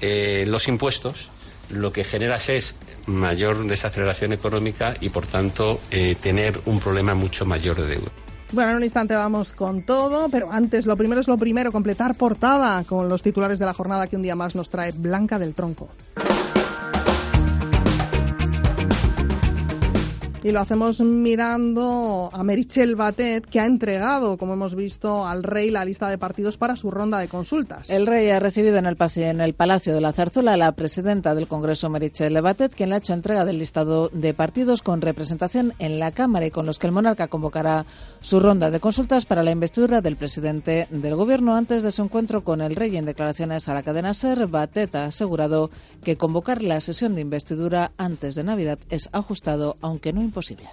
eh, 0.00 0.44
los 0.46 0.68
impuestos, 0.68 1.30
lo 1.68 1.92
que 1.92 2.04
generas 2.04 2.48
es 2.48 2.76
mayor 3.06 3.66
desaceleración 3.66 4.32
económica 4.32 4.94
y, 5.00 5.08
por 5.08 5.26
tanto, 5.26 5.80
eh, 5.90 6.14
tener 6.20 6.60
un 6.66 6.78
problema 6.78 7.14
mucho 7.14 7.44
mayor 7.44 7.76
de 7.76 7.88
deuda. 7.88 8.12
Bueno, 8.52 8.72
en 8.72 8.78
un 8.78 8.82
instante 8.82 9.14
vamos 9.14 9.52
con 9.52 9.82
todo, 9.82 10.28
pero 10.28 10.50
antes 10.50 10.84
lo 10.84 10.96
primero 10.96 11.20
es 11.20 11.28
lo 11.28 11.38
primero, 11.38 11.70
completar 11.70 12.16
portada 12.16 12.82
con 12.82 13.08
los 13.08 13.22
titulares 13.22 13.60
de 13.60 13.66
la 13.66 13.72
jornada 13.72 14.08
que 14.08 14.16
un 14.16 14.22
día 14.22 14.34
más 14.34 14.56
nos 14.56 14.70
trae 14.70 14.90
Blanca 14.90 15.38
del 15.38 15.54
Tronco. 15.54 15.88
Y 20.42 20.52
lo 20.52 20.60
hacemos 20.60 21.00
mirando 21.00 22.30
a 22.32 22.42
Merichel 22.42 22.96
Batet, 22.96 23.44
que 23.44 23.60
ha 23.60 23.66
entregado, 23.66 24.38
como 24.38 24.54
hemos 24.54 24.74
visto, 24.74 25.26
al 25.26 25.42
rey 25.42 25.70
la 25.70 25.84
lista 25.84 26.08
de 26.08 26.16
partidos 26.16 26.56
para 26.56 26.76
su 26.76 26.90
ronda 26.90 27.18
de 27.18 27.28
consultas. 27.28 27.90
El 27.90 28.06
rey 28.06 28.30
ha 28.30 28.40
recibido 28.40 28.78
en 28.78 28.86
el, 28.86 28.96
en 29.16 29.40
el 29.42 29.52
Palacio 29.52 29.92
de 29.92 30.00
la 30.00 30.14
Zarzuela 30.14 30.54
a 30.54 30.56
la 30.56 30.72
presidenta 30.72 31.34
del 31.34 31.46
Congreso, 31.46 31.90
Merichel 31.90 32.40
Batet, 32.40 32.74
quien 32.74 32.88
le 32.88 32.94
ha 32.94 32.98
hecho 32.98 33.12
entrega 33.12 33.44
del 33.44 33.58
listado 33.58 34.08
de 34.14 34.32
partidos 34.32 34.80
con 34.80 35.02
representación 35.02 35.74
en 35.78 35.98
la 35.98 36.10
Cámara 36.12 36.46
y 36.46 36.50
con 36.50 36.64
los 36.64 36.78
que 36.78 36.86
el 36.86 36.94
monarca 36.94 37.28
convocará 37.28 37.84
su 38.22 38.40
ronda 38.40 38.70
de 38.70 38.80
consultas 38.80 39.26
para 39.26 39.42
la 39.42 39.50
investidura 39.50 40.00
del 40.00 40.16
presidente 40.16 40.88
del 40.90 41.16
Gobierno. 41.16 41.54
Antes 41.54 41.82
de 41.82 41.92
su 41.92 42.02
encuentro 42.02 42.44
con 42.44 42.62
el 42.62 42.76
rey 42.76 42.96
en 42.96 43.04
declaraciones 43.04 43.68
a 43.68 43.74
la 43.74 43.82
cadena 43.82 44.14
SER, 44.14 44.46
Batet 44.46 44.94
ha 44.94 45.04
asegurado 45.04 45.70
que 46.02 46.16
convocar 46.16 46.62
la 46.62 46.80
sesión 46.80 47.14
de 47.14 47.20
investidura 47.20 47.92
antes 47.98 48.34
de 48.34 48.44
Navidad 48.44 48.78
es 48.88 49.10
ajustado, 49.12 49.76
aunque 49.82 50.14
no 50.14 50.29
imposible. 50.30 50.68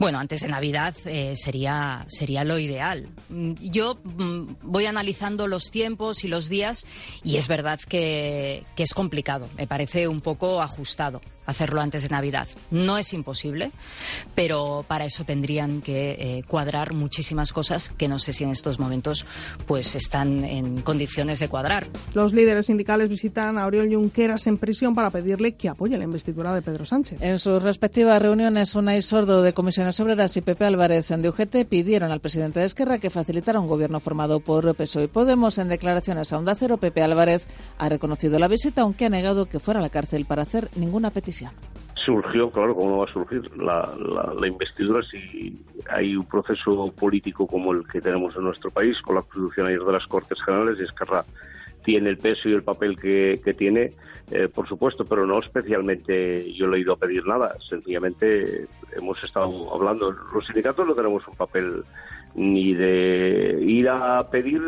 Bueno, 0.00 0.18
antes 0.18 0.40
de 0.40 0.48
Navidad 0.48 0.94
eh, 1.04 1.34
sería, 1.36 2.06
sería 2.08 2.42
lo 2.42 2.58
ideal. 2.58 3.10
Mm, 3.28 3.52
yo 3.60 3.98
mm, 4.02 4.54
voy 4.62 4.86
analizando 4.86 5.46
los 5.46 5.70
tiempos 5.70 6.24
y 6.24 6.28
los 6.28 6.48
días 6.48 6.86
y 7.22 7.36
es 7.36 7.48
verdad 7.48 7.78
que, 7.86 8.64
que 8.74 8.82
es 8.82 8.94
complicado. 8.94 9.50
Me 9.58 9.66
parece 9.66 10.08
un 10.08 10.22
poco 10.22 10.62
ajustado 10.62 11.20
hacerlo 11.50 11.80
antes 11.80 12.02
de 12.02 12.08
Navidad. 12.08 12.48
No 12.70 12.96
es 12.96 13.12
imposible, 13.12 13.72
pero 14.34 14.84
para 14.86 15.04
eso 15.04 15.24
tendrían 15.24 15.82
que 15.82 16.10
eh, 16.12 16.42
cuadrar 16.46 16.94
muchísimas 16.94 17.52
cosas 17.52 17.90
que 17.90 18.08
no 18.08 18.18
sé 18.18 18.32
si 18.32 18.44
en 18.44 18.50
estos 18.50 18.78
momentos 18.78 19.26
pues 19.66 19.94
están 19.94 20.44
en 20.44 20.82
condiciones 20.82 21.40
de 21.40 21.48
cuadrar. 21.48 21.88
Los 22.14 22.32
líderes 22.32 22.66
sindicales 22.66 23.08
visitan 23.08 23.58
a 23.58 23.66
Oriol 23.66 23.92
Junqueras 23.92 24.46
en 24.46 24.58
prisión 24.58 24.94
para 24.94 25.10
pedirle 25.10 25.52
que 25.52 25.68
apoye 25.68 25.98
la 25.98 26.04
investidura 26.04 26.54
de 26.54 26.62
Pedro 26.62 26.84
Sánchez. 26.84 27.20
En 27.20 27.38
sus 27.38 27.62
respectivas 27.62 28.22
reuniones, 28.22 28.74
Unai 28.74 29.02
Sordo 29.02 29.42
de 29.42 29.52
Comisiones 29.90 30.12
Obreras 30.12 30.36
y 30.36 30.42
Pepe 30.42 30.64
Álvarez 30.66 31.10
en 31.10 31.26
UGT 31.26 31.68
pidieron 31.68 32.12
al 32.12 32.20
presidente 32.20 32.60
de 32.60 32.66
Esquerra 32.66 33.00
que 33.00 33.10
facilitara 33.10 33.58
un 33.58 33.66
gobierno 33.66 33.98
formado 33.98 34.38
por 34.38 34.72
PSOE 34.76 35.04
y 35.04 35.08
Podemos. 35.08 35.58
En 35.58 35.68
declaraciones 35.68 36.32
a 36.32 36.38
Onda 36.38 36.54
Cero, 36.54 36.76
Pepe 36.76 37.02
Álvarez 37.02 37.48
ha 37.76 37.88
reconocido 37.88 38.38
la 38.38 38.46
visita, 38.46 38.82
aunque 38.82 39.06
ha 39.06 39.08
negado 39.08 39.46
que 39.46 39.58
fuera 39.58 39.80
a 39.80 39.82
la 39.82 39.88
cárcel 39.88 40.26
para 40.26 40.42
hacer 40.42 40.68
ninguna 40.76 41.10
petición. 41.10 41.50
Surgió, 42.06 42.52
claro, 42.52 42.76
¿cómo 42.76 42.90
no 42.90 42.98
va 42.98 43.06
a 43.06 43.12
surgir 43.12 43.42
la, 43.56 43.92
la, 44.38 44.46
investidura 44.46 45.00
si 45.10 45.60
hay 45.90 46.14
un 46.14 46.24
proceso 46.24 46.92
político 46.92 47.48
como 47.48 47.72
el 47.72 47.82
que 47.88 48.00
tenemos 48.00 48.36
en 48.36 48.44
nuestro 48.44 48.70
país, 48.70 48.96
con 49.02 49.16
la 49.16 49.22
constitución 49.22 49.66
ayer 49.66 49.80
de 49.80 49.92
las 49.92 50.06
Cortes 50.06 50.40
Generales, 50.44 50.78
y 50.78 50.84
Esquerra 50.84 51.24
tiene 51.84 52.10
el 52.10 52.18
peso 52.18 52.48
y 52.48 52.52
el 52.52 52.62
papel 52.62 52.98
que, 52.98 53.40
que 53.44 53.54
tiene, 53.54 53.92
eh, 54.30 54.48
por 54.48 54.68
supuesto, 54.68 55.04
pero 55.04 55.26
no 55.26 55.40
especialmente 55.40 56.52
yo 56.52 56.66
le 56.68 56.78
he 56.78 56.80
ido 56.80 56.92
a 56.92 56.98
pedir 56.98 57.26
nada. 57.26 57.56
Sencillamente 57.68 58.66
hemos 58.96 59.22
estado 59.24 59.74
hablando. 59.74 60.12
Los 60.32 60.46
sindicatos 60.46 60.86
no 60.86 60.94
tenemos 60.94 61.26
un 61.26 61.34
papel 61.34 61.84
ni 62.34 62.74
de 62.74 63.58
ir 63.60 63.88
a 63.88 64.28
pedir 64.30 64.62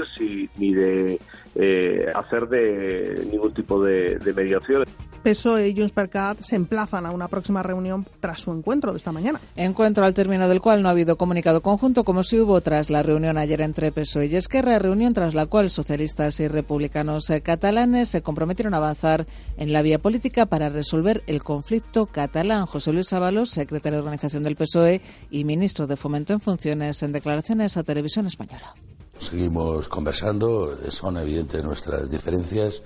ni 0.57 0.75
de 0.75 1.21
eh, 1.54 2.07
hacer 2.14 2.49
de 2.49 3.25
ningún 3.31 3.54
tipo 3.54 3.83
de, 3.83 4.19
de 4.19 4.33
mediación. 4.33 4.85
PSOE 5.23 5.69
y 5.69 5.76
Junts 5.76 5.93
per 5.93 6.11
Cat 6.11 6.41
se 6.41 6.57
emplazan 6.57 7.07
a 7.07 7.11
una 7.11 7.29
próxima 7.29 7.62
reunión 7.62 8.07
tras 8.21 8.41
su 8.41 8.52
encuentro 8.52 8.93
de 8.93 8.99
esta 8.99 9.12
mañana. 9.12 9.41
Encuentro 9.57 10.05
al 10.05 10.14
término 10.14 10.49
del 10.49 10.61
cual 10.61 10.83
no 10.83 10.88
ha 10.88 10.93
habido 10.93 11.17
comunicado 11.17 11.62
conjunto, 11.62 12.05
como 12.05 12.25
si 12.25 12.41
hubo 12.41 12.61
tras 12.61 12.91
la 12.91 13.02
reunión 13.02 13.38
ayer 13.38 13.61
entre 13.61 13.93
PSOE 13.93 14.26
y 14.26 14.37
Esquerra, 14.37 14.79
reunión 14.79 15.14
tras 15.14 15.35
la 15.35 15.47
cual 15.47 15.71
socialistas 15.71 16.41
y 16.41 16.49
republicanos 16.49 17.33
catalanes 17.43 18.09
se 18.09 18.23
comprometieron 18.23 18.75
a 18.75 18.79
avanzar 18.79 19.26
en 19.57 19.73
la 19.73 19.83
vía 19.83 20.00
política 20.00 20.47
para 20.47 20.69
resolver 20.69 21.23
el 21.26 21.43
conflicto 21.43 22.07
catalán. 22.07 22.67
José 22.67 22.93
Luis 22.93 23.12
Ábalos, 23.12 23.50
secretario 23.50 23.99
de 23.99 24.02
organización 24.02 24.43
del 24.43 24.57
PSOE 24.57 25.00
y 25.31 25.45
ministro 25.45 25.87
de 25.87 25.97
Fomento 25.97 26.33
en 26.33 26.41
funciones, 26.41 27.02
en 27.02 27.12
declaraciones 27.12 27.76
a 27.76 27.83
Televisión 27.83 28.26
Española. 28.26 28.75
Seguimos 29.19 29.88
conversando, 29.88 30.76
son 30.91 31.17
evidentes 31.17 31.62
nuestras 31.62 32.11
diferencias 32.11 32.83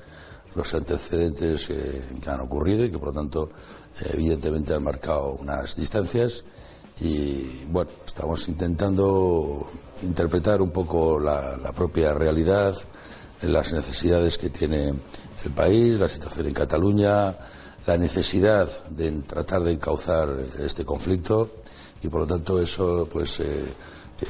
los 0.57 0.73
antecedentes 0.75 1.69
que, 1.69 2.31
han 2.31 2.41
ocurrido 2.41 2.85
y 2.85 2.91
que 2.91 2.99
por 2.99 3.09
lo 3.09 3.15
tanto 3.15 3.51
evidentemente 4.13 4.75
han 4.75 4.83
marcado 4.83 5.35
unas 5.35 5.77
distancias. 5.77 6.45
Y 7.01 7.67
bueno, 7.67 7.91
estamos 8.07 8.49
intentando 8.49 9.67
interpretar 10.03 10.63
un 10.63 10.71
poco 10.71 11.21
la, 11.21 11.73
propia 11.77 12.15
realidad, 12.15 12.75
las 13.43 13.73
necesidades 13.75 14.39
que 14.39 14.49
tiene 14.49 14.95
el 15.45 15.53
país, 15.53 16.01
la 16.01 16.09
situación 16.09 16.47
en 16.47 16.55
Cataluña, 16.55 17.37
la 17.87 17.99
necesidad 17.99 18.69
de 18.89 19.13
tratar 19.23 19.63
de 19.63 19.73
encauzar 19.73 20.35
este 20.59 20.87
conflicto. 20.87 21.51
Y 22.03 22.09
por 22.09 22.23
lo 22.23 22.27
tanto 22.27 22.61
eso 22.61 23.07
pues 23.13 23.41
eh, 23.41 23.67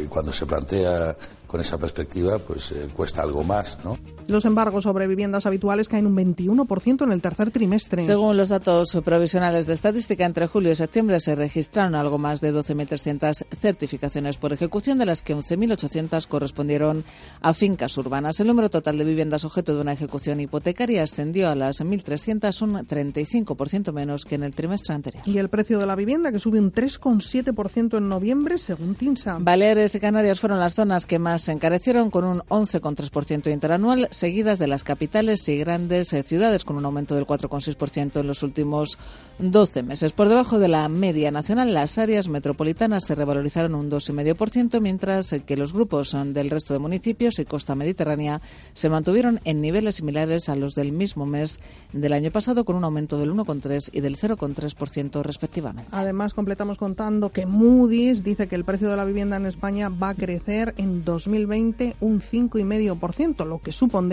cuando 0.09 0.33
se 0.33 0.45
plantea 0.45 1.17
con 1.47 1.61
esa 1.61 1.79
perspectiva, 1.79 2.39
pues 2.39 2.73
eh, 2.73 2.89
cuesta 2.95 3.23
algo 3.23 3.45
más, 3.45 3.79
¿no? 3.85 3.99
Los 4.29 4.45
embargos 4.45 4.83
sobre 4.83 5.07
viviendas 5.07 5.47
habituales 5.47 5.89
caen 5.89 6.07
un 6.07 6.17
21% 6.17 7.05
en 7.05 7.13
el 7.13 7.23
tercer 7.23 7.53
trimestre. 7.53 8.03
Según 8.03 8.37
los 8.37 8.49
datos 8.49 8.99
provisionales 9.05 9.67
de 9.67 9.75
estadística, 9.75 10.25
entre 10.25 10.49
julio 10.49 10.73
y 10.73 10.77
septiembre 10.77 11.21
se 11.21 11.37
registraron 11.37 11.95
algo 11.95 12.19
más 12.19 12.41
de 12.41 12.53
12.300 12.53 13.45
certificaciones 13.57 14.37
por 14.37 14.53
ejecución, 14.53 14.99
de 14.99 15.07
las 15.07 15.23
que 15.23 15.37
11.800 15.37 16.27
correspondieron 16.27 17.05
a 17.41 17.55
fincas 17.55 17.97
urbanas. 17.99 18.41
El 18.41 18.49
número 18.49 18.69
total 18.69 18.99
de 18.99 19.05
viviendas 19.05 19.45
objeto 19.45 19.77
de 19.77 19.81
una 19.81 19.93
ejecución 19.93 20.41
hipotecaria 20.41 21.05
ascendió 21.05 21.49
a 21.49 21.55
las 21.55 21.81
1.300, 21.81 22.63
un 22.63 22.75
35% 22.85 23.93
menos 23.93 24.25
que 24.25 24.35
en 24.35 24.43
el 24.43 24.57
trimestre 24.57 24.95
anterior. 24.95 25.23
Y 25.25 25.39
el 25.39 25.49
precio 25.49 25.79
de 25.79 25.87
la 25.87 25.95
vivienda, 25.95 26.33
que 26.33 26.41
sube 26.41 26.59
un 26.59 26.73
3,7% 26.73 27.99
en 27.99 28.09
noviembre, 28.09 28.59
según 28.59 28.97
TINSA. 28.97 29.39
Baleares 29.41 29.95
y 29.95 30.01
Canarias 30.01 30.41
fueron 30.41 30.59
las 30.59 30.75
zonas 30.75 31.07
que 31.07 31.21
más 31.21 31.46
se 31.47 31.53
encarecieron, 31.53 32.11
con 32.11 32.25
un 32.25 32.41
11,3% 32.49 33.53
interanual 33.53 34.09
seguidas 34.11 34.59
de 34.59 34.67
las 34.67 34.83
capitales 34.83 35.49
y 35.49 35.57
grandes 35.59 36.13
eh, 36.13 36.25
ciudades, 36.25 36.65
con 36.65 36.77
un 36.77 36.85
aumento 36.85 37.15
del 37.15 37.25
4,6% 37.25 38.19
en 38.19 38.27
los 38.27 38.43
últimos 38.43 38.99
12 39.39 39.85
meses. 39.85 40.13
Por 40.13 40.29
debajo 40.29 40.59
de 40.59 40.67
la 40.67 40.89
media 40.89 41.31
nacional, 41.31 41.73
las 41.73 41.99
áreas 41.99 42.27
metropolitanas 42.29 43.05
se 43.05 43.15
revalorizaron 43.15 43.77
un 43.77 43.89
2,5%, 43.89 44.81
mientras 44.81 45.37
que 45.47 45.57
los 45.57 45.73
grupos 45.73 46.17
del 46.21 46.51
resto 46.51 46.73
de 46.73 46.81
municipios 46.81 47.39
y 47.39 47.45
costa 47.45 47.77
mediterránea 47.77 48.41
se 48.73 48.91
mantuvieron 48.91 49.41
en 49.45 49.61
niveles 49.61 49.95
similares 49.95 50.49
a 50.49 50.57
los 50.57 50.75
del 50.75 50.91
mismo 50.91 51.27
mes 51.27 51.61
del 51.93 52.13
año 52.13 52.33
pasado, 52.33 52.65
con 52.65 52.75
un 52.75 52.83
aumento 52.83 53.19
del 53.19 53.33
1,3 53.33 53.91
y 53.93 54.01
del 54.01 54.17
0,3% 54.17 55.23
respectivamente. 55.23 55.89
Además, 55.93 56.35
completamos 56.35 56.77
contando 56.77 57.31
que 57.31 57.47
Moody's 57.47 58.25
dice 58.25 58.49
que 58.49 58.57
el 58.57 58.65
precio 58.65 58.91
de 58.91 58.97
la 58.97 59.05
vivienda 59.05 59.37
en 59.37 59.47
España 59.47 59.91
va 59.91 60.09
a 60.09 60.15
crecer 60.15 60.75
en 60.77 61.05
2020 61.05 61.26
un 61.27 62.21
5,5%, 62.21 63.45
lo 63.45 63.59
que 63.59 63.73
supone 63.73 64.07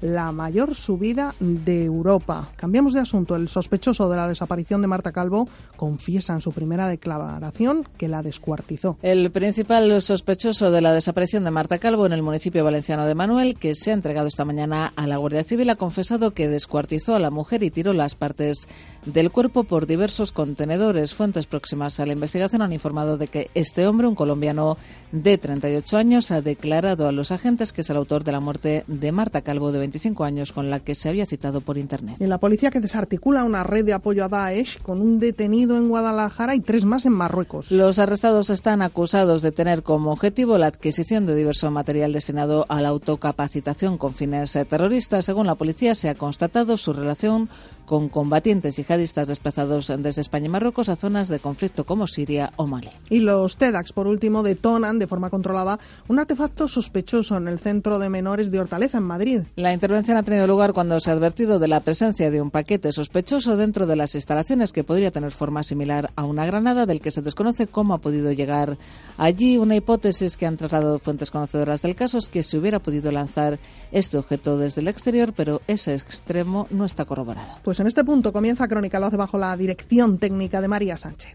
la 0.00 0.32
mayor 0.32 0.74
subida 0.74 1.34
de 1.38 1.84
Europa. 1.84 2.50
Cambiamos 2.56 2.94
de 2.94 3.00
asunto. 3.00 3.36
El 3.36 3.48
sospechoso 3.48 4.08
de 4.08 4.16
la 4.16 4.28
desaparición 4.28 4.80
de 4.82 4.88
Marta 4.88 5.12
Calvo 5.12 5.48
confiesa 5.76 6.32
en 6.32 6.40
su 6.40 6.52
primera 6.52 6.88
declaración 6.88 7.86
que 7.96 8.08
la 8.08 8.22
descuartizó. 8.22 8.96
El 9.02 9.30
principal 9.30 10.02
sospechoso 10.02 10.70
de 10.70 10.80
la 10.80 10.92
desaparición 10.92 11.44
de 11.44 11.50
Marta 11.50 11.78
Calvo 11.78 12.06
en 12.06 12.12
el 12.12 12.22
municipio 12.22 12.64
valenciano 12.64 13.06
de 13.06 13.14
Manuel, 13.14 13.56
que 13.56 13.74
se 13.74 13.90
ha 13.90 13.94
entregado 13.94 14.28
esta 14.28 14.44
mañana 14.44 14.92
a 14.96 15.06
la 15.06 15.16
Guardia 15.16 15.44
Civil, 15.44 15.70
ha 15.70 15.76
confesado 15.76 16.32
que 16.32 16.48
descuartizó 16.48 17.14
a 17.14 17.18
la 17.18 17.30
mujer 17.30 17.62
y 17.62 17.70
tiró 17.70 17.92
las 17.92 18.14
partes 18.14 18.68
del 19.12 19.30
cuerpo 19.30 19.64
por 19.64 19.86
diversos 19.86 20.32
contenedores. 20.32 21.14
Fuentes 21.14 21.46
próximas 21.46 21.98
a 21.98 22.06
la 22.06 22.12
investigación 22.12 22.62
han 22.62 22.72
informado 22.72 23.16
de 23.16 23.28
que 23.28 23.50
este 23.54 23.86
hombre, 23.86 24.06
un 24.06 24.14
colombiano 24.14 24.76
de 25.12 25.38
38 25.38 25.96
años, 25.96 26.30
ha 26.30 26.42
declarado 26.42 27.08
a 27.08 27.12
los 27.12 27.32
agentes 27.32 27.72
que 27.72 27.80
es 27.80 27.90
el 27.90 27.96
autor 27.96 28.24
de 28.24 28.32
la 28.32 28.40
muerte 28.40 28.84
de 28.86 29.12
Marta 29.12 29.40
Calvo, 29.40 29.72
de 29.72 29.78
25 29.78 30.24
años, 30.24 30.52
con 30.52 30.70
la 30.70 30.80
que 30.80 30.94
se 30.94 31.08
había 31.08 31.26
citado 31.26 31.60
por 31.60 31.78
Internet. 31.78 32.16
Y 32.20 32.26
la 32.26 32.38
policía 32.38 32.70
que 32.70 32.80
desarticula 32.80 33.44
una 33.44 33.64
red 33.64 33.84
de 33.84 33.94
apoyo 33.94 34.24
a 34.24 34.28
Daesh 34.28 34.80
con 34.82 35.00
un 35.00 35.18
detenido 35.18 35.78
en 35.78 35.88
Guadalajara 35.88 36.54
y 36.54 36.60
tres 36.60 36.84
más 36.84 37.06
en 37.06 37.12
Marruecos. 37.12 37.70
Los 37.70 37.98
arrestados 37.98 38.50
están 38.50 38.82
acusados 38.82 39.42
de 39.42 39.52
tener 39.52 39.82
como 39.82 40.12
objetivo 40.12 40.58
la 40.58 40.66
adquisición 40.66 41.24
de 41.24 41.34
diverso 41.34 41.70
material 41.70 42.12
destinado 42.12 42.66
a 42.68 42.82
la 42.82 42.88
autocapacitación 42.88 43.96
con 43.96 44.14
fines 44.14 44.52
terroristas. 44.68 45.24
Según 45.24 45.46
la 45.46 45.54
policía, 45.54 45.94
se 45.94 46.08
ha 46.08 46.14
constatado 46.14 46.76
su 46.76 46.92
relación 46.92 47.48
con 47.88 48.10
combatientes 48.10 48.76
yihadistas 48.76 49.28
desplazados 49.28 49.90
desde 49.98 50.20
España 50.20 50.46
y 50.46 50.48
Marruecos 50.50 50.90
a 50.90 50.96
zonas 50.96 51.28
de 51.28 51.40
conflicto 51.40 51.84
como 51.84 52.06
Siria 52.06 52.52
o 52.56 52.66
Mali. 52.66 52.90
Y 53.08 53.20
los 53.20 53.56
TEDx, 53.56 53.94
por 53.94 54.06
último, 54.06 54.42
detonan 54.42 54.98
de 54.98 55.06
forma 55.06 55.30
controlada 55.30 55.80
un 56.06 56.18
artefacto 56.18 56.68
sospechoso 56.68 57.38
en 57.38 57.48
el 57.48 57.58
centro 57.58 57.98
de 57.98 58.10
menores 58.10 58.50
de 58.50 58.60
Hortaleza, 58.60 58.98
en 58.98 59.04
Madrid. 59.04 59.40
La 59.56 59.72
intervención 59.72 60.18
ha 60.18 60.22
tenido 60.22 60.46
lugar 60.46 60.74
cuando 60.74 61.00
se 61.00 61.10
ha 61.10 61.14
advertido 61.14 61.58
de 61.58 61.68
la 61.68 61.80
presencia 61.80 62.30
de 62.30 62.42
un 62.42 62.50
paquete 62.50 62.92
sospechoso 62.92 63.56
dentro 63.56 63.86
de 63.86 63.96
las 63.96 64.14
instalaciones 64.14 64.72
que 64.72 64.84
podría 64.84 65.10
tener 65.10 65.32
forma 65.32 65.62
similar 65.62 66.10
a 66.14 66.24
una 66.24 66.44
granada, 66.44 66.84
del 66.84 67.00
que 67.00 67.10
se 67.10 67.22
desconoce 67.22 67.66
cómo 67.66 67.94
ha 67.94 67.98
podido 67.98 68.30
llegar 68.32 68.76
allí. 69.16 69.56
Una 69.56 69.76
hipótesis 69.76 70.36
que 70.36 70.44
han 70.44 70.58
trasladado 70.58 70.98
fuentes 70.98 71.30
conocedoras 71.30 71.80
del 71.80 71.96
caso 71.96 72.18
es 72.18 72.28
que 72.28 72.42
se 72.42 72.58
hubiera 72.58 72.80
podido 72.80 73.10
lanzar 73.10 73.58
este 73.92 74.18
objeto 74.18 74.58
desde 74.58 74.82
el 74.82 74.88
exterior, 74.88 75.32
pero 75.34 75.62
ese 75.66 75.94
extremo 75.94 76.66
no 76.70 76.84
está 76.84 77.06
corroborado. 77.06 77.48
Pues 77.64 77.77
en 77.80 77.86
este 77.86 78.04
punto 78.04 78.32
comienza 78.32 78.68
Crónica, 78.68 78.98
lo 78.98 79.06
hace 79.06 79.16
bajo 79.16 79.38
la 79.38 79.56
dirección 79.56 80.18
técnica 80.18 80.60
de 80.60 80.68
María 80.68 80.96
Sánchez. 80.96 81.34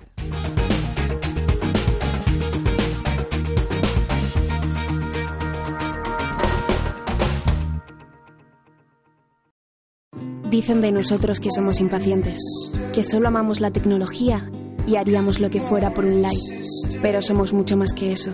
Dicen 10.50 10.82
de 10.82 10.92
nosotros 10.92 11.40
que 11.40 11.50
somos 11.52 11.80
impacientes, 11.80 12.40
que 12.94 13.04
solo 13.04 13.28
amamos 13.28 13.60
la 13.60 13.72
tecnología 13.72 14.52
y 14.86 14.98
haríamos 14.98 15.40
lo 15.40 15.50
que 15.50 15.60
fuera 15.60 15.94
por 15.96 16.06
un 16.06 16.22
like. 16.22 16.62
Pero 17.02 17.24
somos 17.24 17.54
mucho 17.54 17.76
más 17.76 17.92
que 17.92 18.12
eso. 18.12 18.34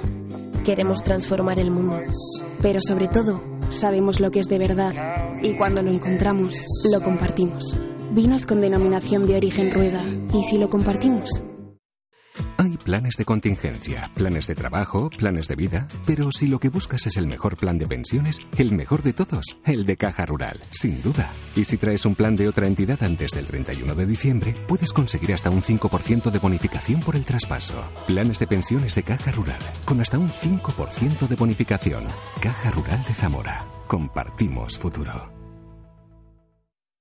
Queremos 0.65 1.01
transformar 1.01 1.59
el 1.59 1.71
mundo. 1.71 1.97
Pero 2.61 2.79
sobre 2.81 3.07
todo, 3.07 3.41
sabemos 3.69 4.19
lo 4.19 4.31
que 4.31 4.39
es 4.39 4.47
de 4.47 4.59
verdad 4.59 5.39
y 5.41 5.53
cuando 5.53 5.81
lo 5.81 5.91
encontramos, 5.91 6.55
lo 6.91 7.01
compartimos. 7.01 7.77
Vinos 8.19 8.45
con 8.45 8.59
denominación 8.59 9.25
de 9.27 9.37
origen 9.37 9.71
rueda. 9.71 10.03
¿Y 10.33 10.43
si 10.43 10.57
lo 10.57 10.69
compartimos? 10.69 11.41
Hay 12.57 12.75
planes 12.75 13.15
de 13.15 13.23
contingencia, 13.23 14.11
planes 14.13 14.45
de 14.45 14.55
trabajo, 14.55 15.09
planes 15.09 15.47
de 15.47 15.55
vida, 15.55 15.87
pero 16.05 16.29
si 16.29 16.47
lo 16.47 16.59
que 16.59 16.67
buscas 16.67 17.07
es 17.07 17.15
el 17.15 17.27
mejor 17.27 17.55
plan 17.55 17.77
de 17.77 17.87
pensiones, 17.87 18.45
el 18.57 18.73
mejor 18.73 19.03
de 19.03 19.13
todos, 19.13 19.45
el 19.65 19.85
de 19.85 19.95
Caja 19.95 20.25
Rural, 20.25 20.59
sin 20.69 21.01
duda. 21.01 21.31
Y 21.55 21.63
si 21.63 21.77
traes 21.77 22.05
un 22.05 22.15
plan 22.15 22.35
de 22.35 22.49
otra 22.49 22.67
entidad 22.67 23.01
antes 23.03 23.31
del 23.31 23.47
31 23.47 23.95
de 23.95 24.05
diciembre, 24.05 24.53
puedes 24.67 24.91
conseguir 24.91 25.31
hasta 25.31 25.49
un 25.49 25.61
5% 25.61 26.29
de 26.29 26.39
bonificación 26.39 26.99
por 26.99 27.15
el 27.15 27.23
traspaso. 27.23 27.81
Planes 28.05 28.39
de 28.39 28.47
pensiones 28.47 28.95
de 28.95 29.03
Caja 29.03 29.31
Rural, 29.31 29.59
con 29.85 30.01
hasta 30.01 30.19
un 30.19 30.29
5% 30.29 31.25
de 31.25 31.35
bonificación. 31.37 32.03
Caja 32.41 32.69
Rural 32.71 33.01
de 33.01 33.13
Zamora. 33.13 33.65
Compartimos 33.87 34.77
futuro. 34.77 35.38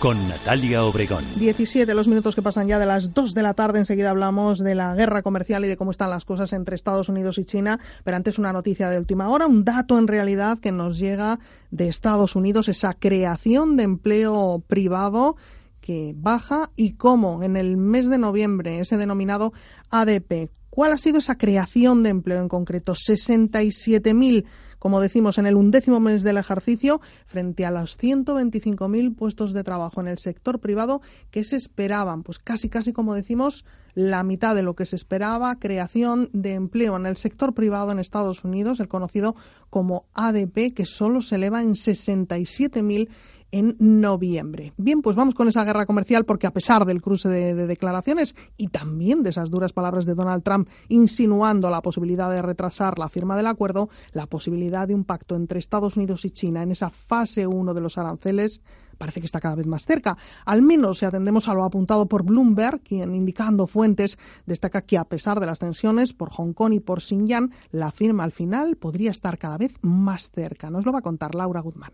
con 0.00 0.28
Natalia 0.28 0.84
Obregón. 0.84 1.24
17 1.36 1.92
los 1.94 2.06
minutos 2.06 2.34
que 2.34 2.42
pasan 2.42 2.68
ya 2.68 2.78
de 2.78 2.86
las 2.86 3.14
2 3.14 3.34
de 3.34 3.42
la 3.42 3.54
tarde. 3.54 3.78
Enseguida 3.78 4.10
hablamos 4.10 4.58
de 4.58 4.74
la 4.74 4.94
guerra 4.94 5.22
comercial 5.22 5.64
y 5.64 5.68
de 5.68 5.76
cómo 5.76 5.90
están 5.90 6.10
las 6.10 6.24
cosas 6.24 6.52
entre 6.52 6.76
Estados 6.76 7.08
Unidos 7.08 7.38
y 7.38 7.44
China. 7.44 7.80
Pero 8.04 8.16
antes 8.16 8.38
una 8.38 8.52
noticia 8.52 8.90
de 8.90 8.98
última 8.98 9.28
hora, 9.28 9.46
un 9.46 9.64
dato 9.64 9.98
en 9.98 10.06
realidad 10.06 10.58
que 10.58 10.72
nos 10.72 10.98
llega 10.98 11.38
de 11.70 11.88
Estados 11.88 12.36
Unidos, 12.36 12.68
esa 12.68 12.94
creación 12.94 13.76
de 13.76 13.84
empleo 13.84 14.62
privado 14.66 15.36
que 15.80 16.14
baja 16.16 16.70
y 16.76 16.92
cómo 16.92 17.42
en 17.42 17.56
el 17.56 17.76
mes 17.76 18.08
de 18.08 18.18
noviembre, 18.18 18.80
ese 18.80 18.96
denominado 18.96 19.52
ADP. 19.90 20.50
¿Cuál 20.70 20.92
ha 20.92 20.98
sido 20.98 21.18
esa 21.18 21.36
creación 21.36 22.02
de 22.02 22.10
empleo 22.10 22.40
en 22.40 22.48
concreto? 22.48 22.94
67.000 22.94 24.44
como 24.78 25.00
decimos, 25.00 25.38
en 25.38 25.46
el 25.46 25.56
undécimo 25.56 26.00
mes 26.00 26.22
del 26.22 26.38
ejercicio, 26.38 27.00
frente 27.26 27.64
a 27.64 27.70
los 27.70 27.98
125.000 27.98 29.14
puestos 29.16 29.52
de 29.52 29.64
trabajo 29.64 30.00
en 30.00 30.08
el 30.08 30.18
sector 30.18 30.60
privado 30.60 31.00
que 31.30 31.44
se 31.44 31.56
esperaban, 31.56 32.22
pues 32.22 32.38
casi, 32.38 32.68
casi 32.68 32.92
como 32.92 33.14
decimos, 33.14 33.64
la 33.94 34.22
mitad 34.22 34.54
de 34.54 34.62
lo 34.62 34.76
que 34.76 34.86
se 34.86 34.94
esperaba, 34.94 35.58
creación 35.58 36.30
de 36.32 36.52
empleo 36.52 36.96
en 36.96 37.06
el 37.06 37.16
sector 37.16 37.52
privado 37.52 37.90
en 37.90 37.98
Estados 37.98 38.44
Unidos, 38.44 38.78
el 38.78 38.86
conocido 38.86 39.34
como 39.70 40.06
ADP, 40.14 40.72
que 40.72 40.86
solo 40.86 41.20
se 41.20 41.34
eleva 41.34 41.62
en 41.62 41.74
67.000 41.74 43.08
en 43.50 43.76
noviembre. 43.78 44.72
Bien, 44.76 45.02
pues 45.02 45.16
vamos 45.16 45.34
con 45.34 45.48
esa 45.48 45.64
guerra 45.64 45.86
comercial 45.86 46.24
porque 46.24 46.46
a 46.46 46.52
pesar 46.52 46.84
del 46.84 47.02
cruce 47.02 47.28
de, 47.28 47.54
de, 47.54 47.66
declaraciones 47.66 48.34
y 48.56 48.68
también 48.68 49.22
de 49.22 49.30
esas 49.30 49.50
duras 49.50 49.72
palabras 49.72 50.06
de 50.06 50.14
Donald 50.14 50.42
Trump 50.42 50.68
insinuando 50.88 51.70
la 51.70 51.82
posibilidad 51.82 52.30
de 52.30 52.42
retrasar 52.42 52.98
la 52.98 53.08
firma 53.08 53.36
del 53.36 53.46
acuerdo, 53.46 53.88
la 54.12 54.26
posibilidad 54.26 54.86
de 54.86 54.94
un 54.94 55.04
pacto 55.04 55.36
entre 55.36 55.58
Estados 55.58 55.96
Unidos 55.96 56.24
y 56.24 56.30
China 56.30 56.62
en 56.62 56.72
esa 56.72 56.90
fase 56.90 57.46
1 57.46 57.74
de 57.74 57.80
los 57.80 57.98
aranceles 57.98 58.60
parece 58.98 59.20
que 59.20 59.26
está 59.26 59.40
cada 59.40 59.54
vez 59.54 59.66
más 59.66 59.86
cerca. 59.86 60.18
Al 60.44 60.60
menos 60.60 60.98
si 60.98 61.06
atendemos 61.06 61.48
a 61.48 61.54
lo 61.54 61.64
apuntado 61.64 62.06
por 62.06 62.24
Bloomberg, 62.24 62.80
quien 62.80 63.14
indicando 63.14 63.66
fuentes 63.66 64.18
destaca 64.44 64.82
que 64.82 64.98
a 64.98 65.04
pesar 65.04 65.40
de 65.40 65.46
las 65.46 65.60
tensiones 65.60 66.12
por 66.12 66.30
Hong 66.30 66.52
Kong 66.52 66.74
y 66.74 66.80
por 66.80 67.00
Xinjiang, 67.00 67.52
la 67.70 67.92
firma 67.92 68.24
al 68.24 68.32
final 68.32 68.76
podría 68.76 69.12
estar 69.12 69.38
cada 69.38 69.56
vez 69.56 69.72
más 69.80 70.30
cerca. 70.30 70.68
Nos 70.68 70.84
lo 70.84 70.92
va 70.92 70.98
a 70.98 71.02
contar 71.02 71.34
Laura 71.34 71.60
Guzmán. 71.60 71.92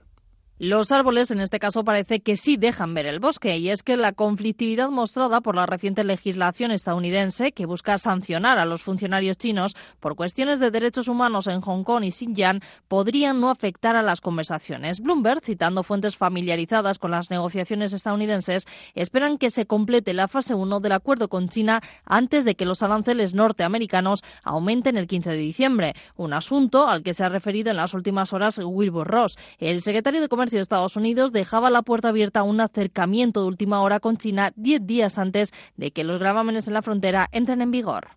Los 0.60 0.92
árboles, 0.92 1.32
en 1.32 1.40
este 1.40 1.58
caso, 1.58 1.82
parece 1.82 2.20
que 2.20 2.36
sí 2.36 2.56
dejan 2.56 2.94
ver 2.94 3.06
el 3.06 3.18
bosque, 3.18 3.58
y 3.58 3.70
es 3.70 3.82
que 3.82 3.96
la 3.96 4.12
conflictividad 4.12 4.88
mostrada 4.88 5.40
por 5.40 5.56
la 5.56 5.66
reciente 5.66 6.04
legislación 6.04 6.70
estadounidense, 6.70 7.50
que 7.50 7.66
busca 7.66 7.98
sancionar 7.98 8.60
a 8.60 8.64
los 8.64 8.80
funcionarios 8.80 9.36
chinos 9.36 9.74
por 9.98 10.14
cuestiones 10.14 10.60
de 10.60 10.70
derechos 10.70 11.08
humanos 11.08 11.48
en 11.48 11.60
Hong 11.60 11.82
Kong 11.82 12.04
y 12.04 12.12
Xinjiang, 12.12 12.60
podría 12.86 13.32
no 13.32 13.50
afectar 13.50 13.96
a 13.96 14.02
las 14.02 14.20
conversaciones. 14.20 15.00
Bloomberg, 15.00 15.44
citando 15.44 15.82
fuentes 15.82 16.16
familiarizadas 16.16 17.00
con 17.00 17.10
las 17.10 17.30
negociaciones 17.30 17.92
estadounidenses, 17.92 18.66
esperan 18.94 19.38
que 19.38 19.50
se 19.50 19.66
complete 19.66 20.14
la 20.14 20.28
fase 20.28 20.54
1 20.54 20.78
del 20.78 20.92
acuerdo 20.92 21.28
con 21.28 21.48
China 21.48 21.80
antes 22.04 22.44
de 22.44 22.54
que 22.54 22.64
los 22.64 22.80
aranceles 22.84 23.34
norteamericanos 23.34 24.22
aumenten 24.44 24.98
el 24.98 25.08
15 25.08 25.30
de 25.30 25.36
diciembre, 25.36 25.94
un 26.14 26.32
asunto 26.32 26.86
al 26.86 27.02
que 27.02 27.12
se 27.12 27.24
ha 27.24 27.28
referido 27.28 27.72
en 27.72 27.78
las 27.78 27.92
últimas 27.92 28.32
horas 28.32 28.60
Wilbur 28.62 29.08
Ross, 29.08 29.36
el 29.58 29.80
secretario 29.80 30.20
de 30.20 30.28
Comercio 30.28 30.43
de 30.50 30.62
Estados 30.62 30.96
Unidos 30.96 31.32
dejaba 31.32 31.70
la 31.70 31.82
puerta 31.82 32.08
abierta 32.08 32.40
a 32.40 32.44
un 32.44 32.60
acercamiento 32.60 33.42
de 33.42 33.48
última 33.48 33.82
hora 33.82 34.00
con 34.00 34.16
China 34.16 34.52
diez 34.56 34.80
días 34.84 35.18
antes 35.18 35.52
de 35.76 35.90
que 35.90 36.04
los 36.04 36.18
gravámenes 36.18 36.68
en 36.68 36.74
la 36.74 36.82
frontera 36.82 37.28
entren 37.32 37.62
en 37.62 37.70
vigor. 37.70 38.08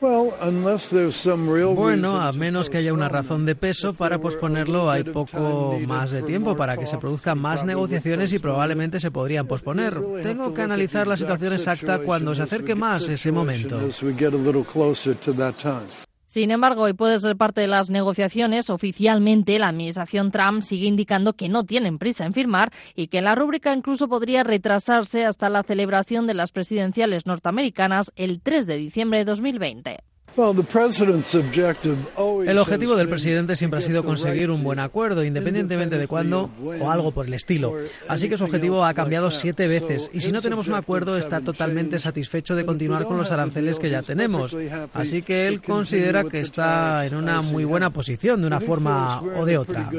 Bueno, 0.00 0.32
a 2.20 2.32
menos 2.32 2.68
que 2.68 2.78
haya 2.78 2.92
una 2.92 3.08
razón 3.08 3.44
de 3.44 3.54
peso 3.54 3.94
para 3.94 4.18
posponerlo, 4.18 4.90
hay 4.90 5.04
poco 5.04 5.78
más 5.86 6.10
de 6.10 6.22
tiempo 6.22 6.56
para 6.56 6.76
que 6.76 6.88
se 6.88 6.98
produzcan 6.98 7.38
más 7.38 7.64
negociaciones 7.64 8.32
y 8.32 8.40
probablemente 8.40 8.98
se 8.98 9.12
podrían 9.12 9.46
posponer. 9.46 10.00
Tengo 10.24 10.52
que 10.52 10.62
analizar 10.62 11.06
la 11.06 11.16
situación 11.16 11.52
exacta 11.52 12.00
cuando 12.00 12.34
se 12.34 12.42
acerque 12.42 12.74
más 12.74 13.08
ese 13.08 13.30
momento. 13.30 13.78
Sin 16.32 16.50
embargo, 16.50 16.88
y 16.88 16.94
puede 16.94 17.20
ser 17.20 17.36
parte 17.36 17.60
de 17.60 17.66
las 17.66 17.90
negociaciones, 17.90 18.70
oficialmente 18.70 19.58
la 19.58 19.68
administración 19.68 20.30
Trump 20.30 20.62
sigue 20.62 20.86
indicando 20.86 21.34
que 21.34 21.50
no 21.50 21.64
tienen 21.64 21.98
prisa 21.98 22.24
en 22.24 22.32
firmar 22.32 22.72
y 22.96 23.08
que 23.08 23.20
la 23.20 23.34
rúbrica 23.34 23.74
incluso 23.74 24.08
podría 24.08 24.42
retrasarse 24.42 25.26
hasta 25.26 25.50
la 25.50 25.62
celebración 25.62 26.26
de 26.26 26.32
las 26.32 26.50
presidenciales 26.50 27.26
norteamericanas 27.26 28.12
el 28.16 28.40
3 28.40 28.66
de 28.66 28.78
diciembre 28.78 29.18
de 29.18 29.24
2020. 29.26 29.98
El 32.46 32.58
objetivo 32.58 32.96
del 32.96 33.08
presidente 33.08 33.56
siempre 33.56 33.80
ha 33.80 33.82
sido 33.82 34.04
conseguir 34.04 34.50
un 34.50 34.62
buen 34.62 34.78
acuerdo, 34.78 35.24
independientemente 35.24 35.98
de 35.98 36.06
cuándo 36.06 36.50
o 36.80 36.90
algo 36.90 37.12
por 37.12 37.26
el 37.26 37.34
estilo. 37.34 37.74
Así 38.08 38.28
que 38.28 38.38
su 38.38 38.44
objetivo 38.44 38.84
ha 38.84 38.94
cambiado 38.94 39.30
siete 39.30 39.68
veces 39.68 40.10
y 40.12 40.20
si 40.20 40.32
no 40.32 40.40
tenemos 40.40 40.68
un 40.68 40.74
acuerdo 40.74 41.16
está 41.16 41.40
totalmente 41.40 41.98
satisfecho 41.98 42.54
de 42.54 42.64
continuar 42.64 43.04
con 43.04 43.16
los 43.16 43.30
aranceles 43.30 43.78
que 43.78 43.90
ya 43.90 44.02
tenemos. 44.02 44.56
Así 44.94 45.22
que 45.22 45.46
él 45.46 45.60
considera 45.60 46.24
que 46.24 46.40
está 46.40 47.06
en 47.06 47.14
una 47.14 47.42
muy 47.42 47.64
buena 47.64 47.90
posición 47.90 48.40
de 48.40 48.46
una 48.46 48.60
forma 48.60 49.22
o 49.22 49.44
de 49.44 49.58
otra. 49.58 49.90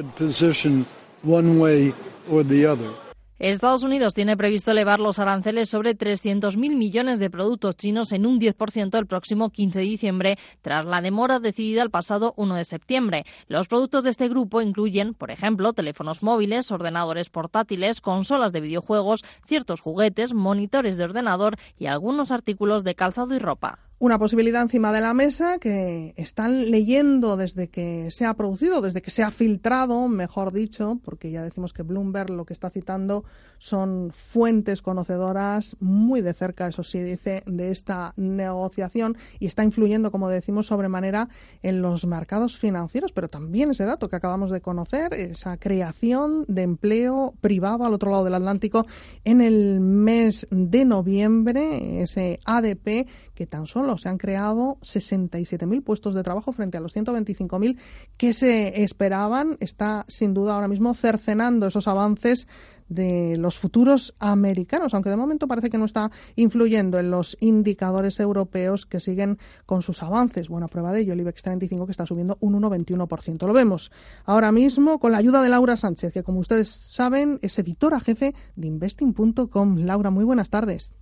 Estados 3.51 3.83
Unidos 3.83 4.13
tiene 4.13 4.37
previsto 4.37 4.71
elevar 4.71 5.01
los 5.01 5.19
aranceles 5.19 5.67
sobre 5.67 5.97
300.000 5.97 6.55
millones 6.55 7.19
de 7.19 7.29
productos 7.29 7.75
chinos 7.75 8.13
en 8.13 8.25
un 8.25 8.39
10% 8.39 8.97
el 8.97 9.05
próximo 9.05 9.49
15 9.49 9.79
de 9.79 9.83
diciembre, 9.83 10.37
tras 10.61 10.85
la 10.85 11.01
demora 11.01 11.41
decidida 11.41 11.81
el 11.81 11.89
pasado 11.89 12.33
1 12.37 12.55
de 12.55 12.63
septiembre. 12.63 13.25
Los 13.49 13.67
productos 13.67 14.05
de 14.05 14.11
este 14.11 14.29
grupo 14.29 14.61
incluyen, 14.61 15.13
por 15.13 15.29
ejemplo, 15.29 15.73
teléfonos 15.73 16.23
móviles, 16.23 16.71
ordenadores 16.71 17.29
portátiles, 17.29 17.99
consolas 17.99 18.53
de 18.53 18.61
videojuegos, 18.61 19.25
ciertos 19.45 19.81
juguetes, 19.81 20.33
monitores 20.33 20.95
de 20.95 21.03
ordenador 21.03 21.57
y 21.77 21.87
algunos 21.87 22.31
artículos 22.31 22.85
de 22.85 22.95
calzado 22.95 23.35
y 23.35 23.39
ropa 23.39 23.79
una 24.03 24.19
posibilidad 24.19 24.61
encima 24.61 24.91
de 24.91 24.99
la 24.99 25.13
mesa 25.13 25.59
que 25.59 26.13
están 26.17 26.69
leyendo 26.69 27.37
desde 27.37 27.69
que 27.69 28.11
se 28.11 28.25
ha 28.25 28.33
producido, 28.33 28.81
desde 28.81 29.01
que 29.01 29.11
se 29.11 29.23
ha 29.23 29.31
filtrado, 29.31 30.09
mejor 30.09 30.51
dicho, 30.51 30.99
porque 31.05 31.31
ya 31.31 31.41
decimos 31.41 31.71
que 31.71 31.83
Bloomberg 31.83 32.29
lo 32.29 32.43
que 32.43 32.51
está 32.51 32.69
citando 32.69 33.23
son 33.59 34.11
fuentes 34.13 34.81
conocedoras 34.81 35.77
muy 35.79 36.19
de 36.19 36.33
cerca, 36.33 36.67
eso 36.67 36.83
sí, 36.83 36.99
dice, 36.99 37.43
de 37.45 37.71
esta 37.71 38.13
negociación 38.17 39.15
y 39.39 39.47
está 39.47 39.63
influyendo, 39.63 40.11
como 40.11 40.27
decimos, 40.27 40.67
sobremanera 40.67 41.29
en 41.61 41.81
los 41.81 42.05
mercados 42.05 42.57
financieros, 42.57 43.13
pero 43.13 43.29
también 43.29 43.71
ese 43.71 43.85
dato 43.85 44.09
que 44.09 44.17
acabamos 44.17 44.51
de 44.51 44.59
conocer, 44.59 45.13
esa 45.13 45.55
creación 45.55 46.43
de 46.49 46.63
empleo 46.63 47.35
privado 47.39 47.85
al 47.85 47.93
otro 47.93 48.11
lado 48.11 48.25
del 48.25 48.33
Atlántico 48.33 48.85
en 49.23 49.39
el 49.39 49.79
mes 49.79 50.45
de 50.51 50.83
noviembre, 50.83 52.03
ese 52.03 52.41
ADP 52.43 53.07
que 53.33 53.47
tan 53.47 53.67
solo 53.67 53.97
se 53.97 54.09
han 54.09 54.17
creado 54.17 54.77
67.000 54.81 55.83
puestos 55.83 56.15
de 56.15 56.23
trabajo 56.23 56.53
frente 56.53 56.77
a 56.77 56.81
los 56.81 56.95
125.000 56.95 57.77
que 58.17 58.33
se 58.33 58.83
esperaban. 58.83 59.57
Está 59.59 60.05
sin 60.07 60.33
duda 60.33 60.55
ahora 60.55 60.67
mismo 60.67 60.93
cercenando 60.93 61.67
esos 61.67 61.87
avances 61.87 62.47
de 62.89 63.35
los 63.37 63.57
futuros 63.57 64.13
americanos, 64.19 64.93
aunque 64.93 65.09
de 65.09 65.15
momento 65.15 65.47
parece 65.47 65.69
que 65.69 65.77
no 65.77 65.85
está 65.85 66.11
influyendo 66.35 66.99
en 66.99 67.11
los 67.11 67.37
indicadores 67.39 68.19
europeos 68.19 68.85
que 68.85 68.99
siguen 68.99 69.37
con 69.65 69.81
sus 69.81 70.03
avances. 70.03 70.49
Buena 70.49 70.67
prueba 70.67 70.91
de 70.91 71.01
ello, 71.01 71.13
el 71.13 71.21
IBEX 71.21 71.43
35 71.43 71.85
que 71.85 71.91
está 71.91 72.05
subiendo 72.05 72.37
un 72.39 72.61
1,21%. 72.61 73.47
Lo 73.47 73.53
vemos 73.53 73.91
ahora 74.25 74.51
mismo 74.51 74.99
con 74.99 75.11
la 75.11 75.17
ayuda 75.17 75.41
de 75.41 75.49
Laura 75.49 75.77
Sánchez, 75.77 76.13
que 76.13 76.23
como 76.23 76.39
ustedes 76.39 76.69
saben 76.69 77.39
es 77.41 77.57
editora 77.57 77.99
jefe 77.99 78.33
de 78.55 78.67
investing.com. 78.67 79.77
Laura, 79.77 80.09
muy 80.09 80.23
buenas 80.23 80.49
tardes. 80.49 80.93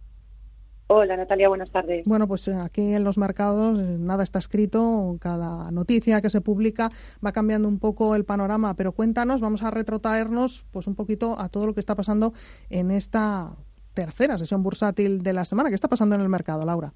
Hola 0.94 1.16
Natalia, 1.16 1.48
buenas 1.48 1.72
tardes. 1.72 2.04
Bueno, 2.04 2.28
pues 2.28 2.46
eh, 2.50 2.54
aquí 2.54 2.94
en 2.94 3.06
los 3.06 3.18
mercados 3.18 3.80
eh, 3.80 3.96
nada 3.98 4.26
está 4.26 4.40
escrito, 4.40 5.16
cada 5.22 5.72
noticia 5.72 6.20
que 6.20 6.30
se 6.30 6.42
publica 6.42 6.92
va 7.26 7.32
cambiando 7.32 7.70
un 7.70 7.80
poco 7.80 8.14
el 8.14 8.26
panorama, 8.26 8.74
pero 8.74 8.92
cuéntanos, 8.92 9.40
vamos 9.40 9.64
a 9.64 9.72
retrotraernos 9.72 10.66
pues 10.70 10.88
un 10.88 10.96
poquito 10.96 11.40
a 11.40 11.48
todo 11.48 11.66
lo 11.66 11.74
que 11.74 11.80
está 11.80 11.96
pasando 11.96 12.34
en 12.70 12.92
esta 12.92 13.56
tercera 13.94 14.38
sesión 14.38 14.64
bursátil 14.64 15.24
de 15.24 15.32
la 15.32 15.46
semana. 15.46 15.70
¿Qué 15.70 15.76
está 15.76 15.88
pasando 15.88 16.16
en 16.16 16.22
el 16.24 16.28
mercado, 16.28 16.66
Laura? 16.66 16.92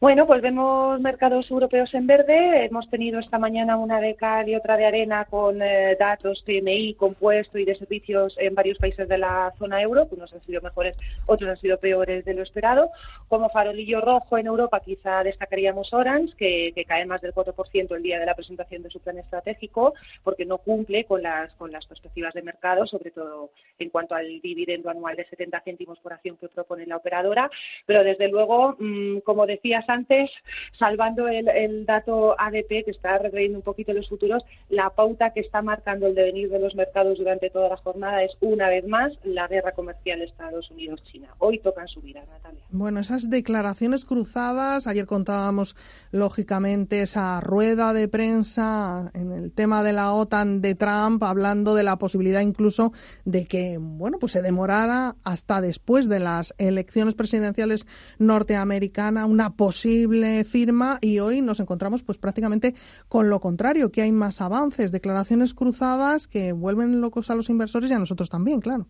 Bueno, 0.00 0.26
pues 0.26 0.42
vemos 0.42 1.00
mercados 1.00 1.50
europeos 1.50 1.94
en 1.94 2.06
verde. 2.06 2.66
Hemos 2.66 2.88
tenido 2.90 3.18
esta 3.18 3.38
mañana 3.38 3.76
una 3.76 4.00
de 4.00 4.14
cal 4.14 4.48
y 4.48 4.54
otra 4.54 4.76
de 4.76 4.84
arena 4.84 5.24
con 5.24 5.62
eh, 5.62 5.96
datos 5.98 6.42
PMI 6.42 6.94
compuesto 6.94 7.58
y 7.58 7.64
de 7.64 7.74
servicios 7.74 8.36
en 8.38 8.54
varios 8.54 8.78
países 8.78 9.08
de 9.08 9.18
la 9.18 9.52
zona 9.58 9.80
euro. 9.80 10.06
Unos 10.10 10.32
han 10.32 10.42
sido 10.42 10.60
mejores, 10.60 10.96
otros 11.26 11.50
han 11.50 11.56
sido 11.56 11.78
peores 11.78 12.24
de 12.24 12.34
lo 12.34 12.42
esperado. 12.42 12.90
Como 13.28 13.48
farolillo 13.48 14.00
rojo 14.00 14.38
en 14.38 14.46
Europa 14.46 14.80
quizá 14.80 15.22
destacaríamos 15.24 15.92
Orange, 15.92 16.34
que, 16.36 16.84
cae 16.86 17.06
más 17.06 17.20
del 17.20 17.34
4% 17.34 17.96
el 17.96 18.02
día 18.02 18.20
de 18.20 18.26
la 18.26 18.34
presentación 18.34 18.82
de 18.82 18.90
su 18.90 19.00
plan 19.00 19.18
estratégico, 19.18 19.94
porque 20.22 20.44
no 20.44 20.58
cumple 20.58 21.04
con 21.04 21.22
las, 21.22 21.52
con 21.54 21.72
las 21.72 21.86
perspectivas 21.86 22.34
de 22.34 22.42
mercado, 22.42 22.86
sobre 22.86 23.10
todo 23.10 23.50
en 23.78 23.90
cuanto 23.90 24.14
al 24.14 24.40
dividendo 24.40 24.90
anual 24.90 25.16
de 25.16 25.24
70 25.26 25.60
céntimos 25.62 25.98
por 26.00 26.12
acción 26.12 26.36
que 26.36 26.48
propone 26.48 26.86
la 26.86 26.96
operadora. 26.96 27.50
Pero 27.86 28.04
desde 28.04 28.28
luego, 28.28 28.76
mm, 28.78 29.18
como 29.20 29.46
decías 29.56 29.84
antes, 29.88 30.30
salvando 30.78 31.28
el, 31.28 31.86
dato 31.86 32.38
ADP 32.38 32.84
que 32.84 32.90
está 32.90 33.18
retrayendo 33.18 33.58
un 33.58 33.64
poquito 33.64 33.92
los 33.92 34.08
futuros, 34.08 34.44
la 34.68 34.90
pauta 34.90 35.32
que 35.32 35.40
está 35.40 35.62
marcando 35.62 36.06
el 36.06 36.14
devenir 36.14 36.50
de 36.50 36.58
los 36.58 36.74
mercados 36.74 37.18
durante 37.18 37.50
toda 37.50 37.68
la 37.68 37.76
jornada 37.76 38.22
es 38.22 38.36
una 38.40 38.68
vez 38.68 38.86
más 38.86 39.12
la 39.24 39.46
guerra 39.48 39.72
comercial 39.72 40.22
Estados 40.22 40.70
Unidos-China. 40.70 41.28
Hoy 41.38 41.58
tocan 41.58 41.88
subir, 41.88 42.16
Natalia. 42.16 42.62
Bueno, 42.70 43.00
esas 43.00 43.30
declaraciones 43.30 44.04
cruzadas, 44.04 44.86
ayer 44.86 45.06
contábamos 45.06 45.76
lógicamente 46.10 47.02
esa 47.02 47.40
rueda 47.40 47.92
de 47.92 48.08
prensa 48.08 49.10
en 49.14 49.32
el 49.32 49.52
tema 49.52 49.82
de 49.82 49.92
la 49.92 50.12
OTAN 50.12 50.60
de 50.60 50.74
Trump, 50.74 51.22
hablando 51.22 51.74
de 51.74 51.82
la 51.82 51.96
posibilidad 51.96 52.40
incluso 52.40 52.92
de 53.24 53.46
que, 53.46 53.78
bueno, 53.80 54.18
pues 54.18 54.32
se 54.32 54.42
demorara 54.42 55.16
hasta 55.24 55.60
después 55.60 56.08
de 56.08 56.20
las 56.20 56.54
elecciones 56.58 57.14
presidenciales 57.14 57.86
norteamericanas 58.18 59.28
una 59.36 59.54
posible 59.54 60.44
firma 60.44 60.96
y 61.02 61.18
hoy 61.18 61.42
nos 61.42 61.60
encontramos 61.60 62.02
pues 62.02 62.16
prácticamente 62.16 62.74
con 63.06 63.28
lo 63.28 63.38
contrario, 63.38 63.92
que 63.92 64.00
hay 64.00 64.10
más 64.10 64.40
avances, 64.40 64.92
declaraciones 64.92 65.52
cruzadas 65.52 66.26
que 66.26 66.52
vuelven 66.52 67.02
locos 67.02 67.28
a 67.28 67.34
los 67.34 67.50
inversores 67.50 67.90
y 67.90 67.92
a 67.92 67.98
nosotros 67.98 68.30
también, 68.30 68.62
claro. 68.62 68.86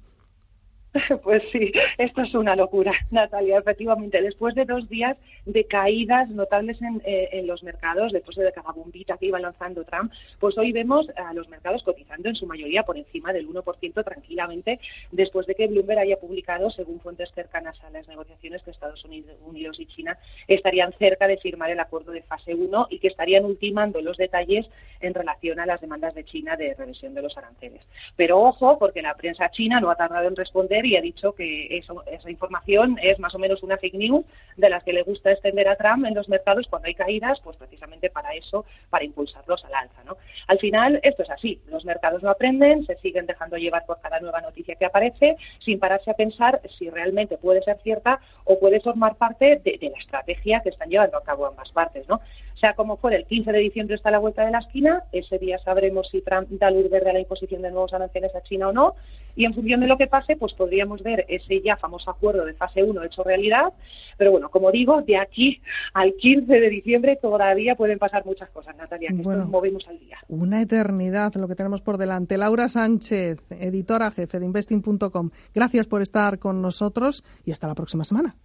Pues 1.22 1.42
sí, 1.52 1.72
esto 1.98 2.22
es 2.22 2.35
una 2.35 2.56
locura, 2.56 2.92
Natalia. 3.11 3.59
Efectivamente, 3.59 4.22
después 4.22 4.54
de 4.54 4.64
dos 4.64 4.88
días 4.88 5.16
de 5.44 5.64
caídas 5.64 6.28
notables 6.30 6.78
eh, 7.04 7.28
en, 7.32 7.46
los 7.46 7.62
mercados, 7.62 8.12
después 8.12 8.37
de 8.37 8.52
cada 8.52 8.72
bombita 8.72 9.16
que 9.16 9.26
iba 9.26 9.38
lanzando 9.38 9.85
Trump, 9.85 10.12
pues 10.38 10.56
hoy 10.59 10.72
vemos 10.72 11.09
a 11.16 11.32
los 11.35 11.48
mercados 11.48 11.82
cotizando 11.82 12.28
en 12.28 12.35
su 12.35 12.46
mayoría 12.46 12.85
por 12.85 12.96
encima 12.96 13.32
del 13.32 13.48
1% 13.48 14.04
tranquilamente, 14.04 14.80
después 15.12 15.46
de 15.46 15.54
que 15.54 15.66
Bloomberg 15.66 16.00
haya 16.00 16.18
publicado, 16.18 16.70
según 16.70 17.00
fuentes 17.00 17.30
cercanas 17.32 17.82
a 17.82 17.90
las 17.90 18.09
negociaciones, 18.09 18.62
que 18.62 18.70
Estados 18.70 19.04
Unidos 19.04 19.80
y 19.80 19.87
China 19.87 20.18
estarían 20.48 20.92
cerca 20.98 21.26
de 21.26 21.38
firmar 21.38 21.70
el 21.70 21.80
acuerdo 21.80 22.12
de 22.12 22.22
fase 22.22 22.54
1 22.54 22.88
y 22.90 22.98
que 22.98 23.09
estarían 23.09 23.44
ultimando 23.44 24.00
los 24.00 24.16
detalles 24.16 24.68
en 25.00 25.14
relación 25.14 25.61
a 25.61 25.66
las 25.66 25.80
demandas 25.80 26.14
de 26.14 26.24
China 26.24 26.56
de 26.56 26.74
revisión 26.74 27.14
de 27.14 27.22
los 27.22 27.37
aranceles. 27.37 27.82
Pero 28.16 28.40
ojo, 28.40 28.78
porque 28.78 29.02
la 29.02 29.14
prensa 29.14 29.50
china 29.50 29.80
no 29.80 29.90
ha 29.90 29.96
tardado 29.96 30.28
en 30.28 30.37
responder 30.37 30.86
y 30.87 30.96
ha 30.96 31.01
dicho 31.01 31.33
que 31.33 31.77
eso, 31.77 32.05
esa 32.07 32.31
información 32.31 32.99
es 33.03 33.18
más 33.18 33.35
o 33.35 33.38
menos 33.38 33.62
una 33.62 33.77
fake 33.77 33.94
news 33.94 34.25
de 34.57 34.70
las 34.70 34.85
que 34.85 34.92
le 34.92 35.03
gusta 35.03 35.33
extender 35.33 35.68
a 35.68 35.77
Trump 35.77 36.07
en 36.07 36.14
los 36.14 36.29
mercados 36.29 36.66
cuando 36.68 36.88
hay 36.88 36.94
caídas, 36.94 37.40
pues 37.40 37.57
precisamente 37.57 38.11
para 38.11 38.33
eso, 38.35 38.64
para 38.90 39.05
impulsarlos 39.05 39.64
al 39.64 39.75
alza. 39.75 40.05
¿no? 40.05 40.16
Al 40.46 40.59
final, 40.59 41.01
esto 41.03 41.22
es 41.22 41.31
así. 41.31 41.61
Los 41.66 41.85
mercados 41.85 42.22
no 42.22 42.31
aprenden, 42.31 42.85
se 42.85 42.96
siguen 42.96 43.27
dejando 43.27 43.57
llevar 43.57 43.85
por 43.87 44.01
cada 44.01 44.20
nueva 44.20 44.40
noticia 44.40 44.77
que 44.77 44.85
aparece, 44.85 45.37
sin 45.59 45.79
pararse 45.79 46.11
a 46.11 46.14
pensar 46.14 46.61
si 46.79 46.90
realmente 46.90 47.38
puede 47.38 47.62
ser 47.62 47.79
cierta 47.83 48.20
o 48.44 48.59
puede 48.59 48.81
formar 48.81 49.16
parte 49.16 49.57
de, 49.57 49.79
la 49.90 49.99
estrategia 49.99 50.61
que 50.61 50.70
están 50.70 50.88
llevando 50.88 51.16
a 51.16 51.22
cabo 51.22 51.46
ambas 51.46 51.70
partes. 51.72 52.09
¿no? 52.09 52.20
Sea, 52.55 52.75
como 52.75 52.96
fue 52.96 53.14
el 53.14 53.27
15 53.27 53.53
de 53.53 53.59
diciembre 53.59 53.96
está 53.96 54.09
a 54.09 54.12
la 54.12 54.18
vuelta 54.18 54.44
de 54.44 54.51
la 54.51 54.59
esquina, 54.59 55.05
ese 55.12 55.38
día 55.38 55.59
sabremos 55.59 56.09
si 56.09 56.22
Trump 56.22 56.49
da 56.51 56.70
luz 56.70 56.88
verde 56.90 57.11
a 57.11 57.12
la 57.12 57.20
imposición 57.20 57.62
de 57.62 57.70
nuevos 57.70 57.92
aranceles 57.92 58.35
a 58.35 58.42
China 58.42 58.68
o 58.68 58.72
no, 58.72 58.94
y 59.37 59.44
en 59.44 59.55
función 59.55 59.81
de 59.81 59.87
lo 59.87 59.96
que 59.96 60.07
pase, 60.07 60.37
pues 60.37 60.55
podríamos 60.55 61.03
ver 61.03 61.25
ese 61.29 61.61
ya 61.61 61.77
famoso 61.77 62.11
acuerdo 62.11 62.44
de 62.44 62.55
fase 62.55 62.83
1 62.83 63.05
hecho 63.05 63.22
realidad, 63.22 63.72
pero 64.16 64.33
bueno, 64.33 64.49
como 64.49 64.72
digo, 64.72 65.03
de 65.03 65.16
aquí 65.18 65.61
al 65.94 66.14
15 66.14 66.53
de 66.61 66.70
diciembre 66.70 67.18
todavía 67.20 67.77
pueden 67.77 67.99
pasar 67.99 68.25
muchas 68.25 68.51
cosas, 68.51 68.75
Natalia, 68.77 69.11
que 69.11 69.22
nos 69.22 69.49
movemos 69.49 69.87
al 69.87 69.99
día. 69.99 70.18
Una 70.29 70.62
eternidad 70.62 71.35
lo 71.35 71.46
que 71.49 71.55
tenemos 71.55 71.83
por 71.83 71.99
delante. 71.99 72.38
Laura 72.38 72.68
Sánchez, 72.68 73.38
editora 73.51 74.11
jefe 74.11 74.40
de 74.40 74.46
investing.com, 74.46 75.31
gracias 75.55 75.87
por 75.87 76.03
estar 76.03 76.38
con 76.38 76.62
nosotros 76.62 77.22
y 77.44 77.53
hasta 77.53 77.68
la 77.68 77.75
próxima 77.75 78.05
semana. 78.05 78.37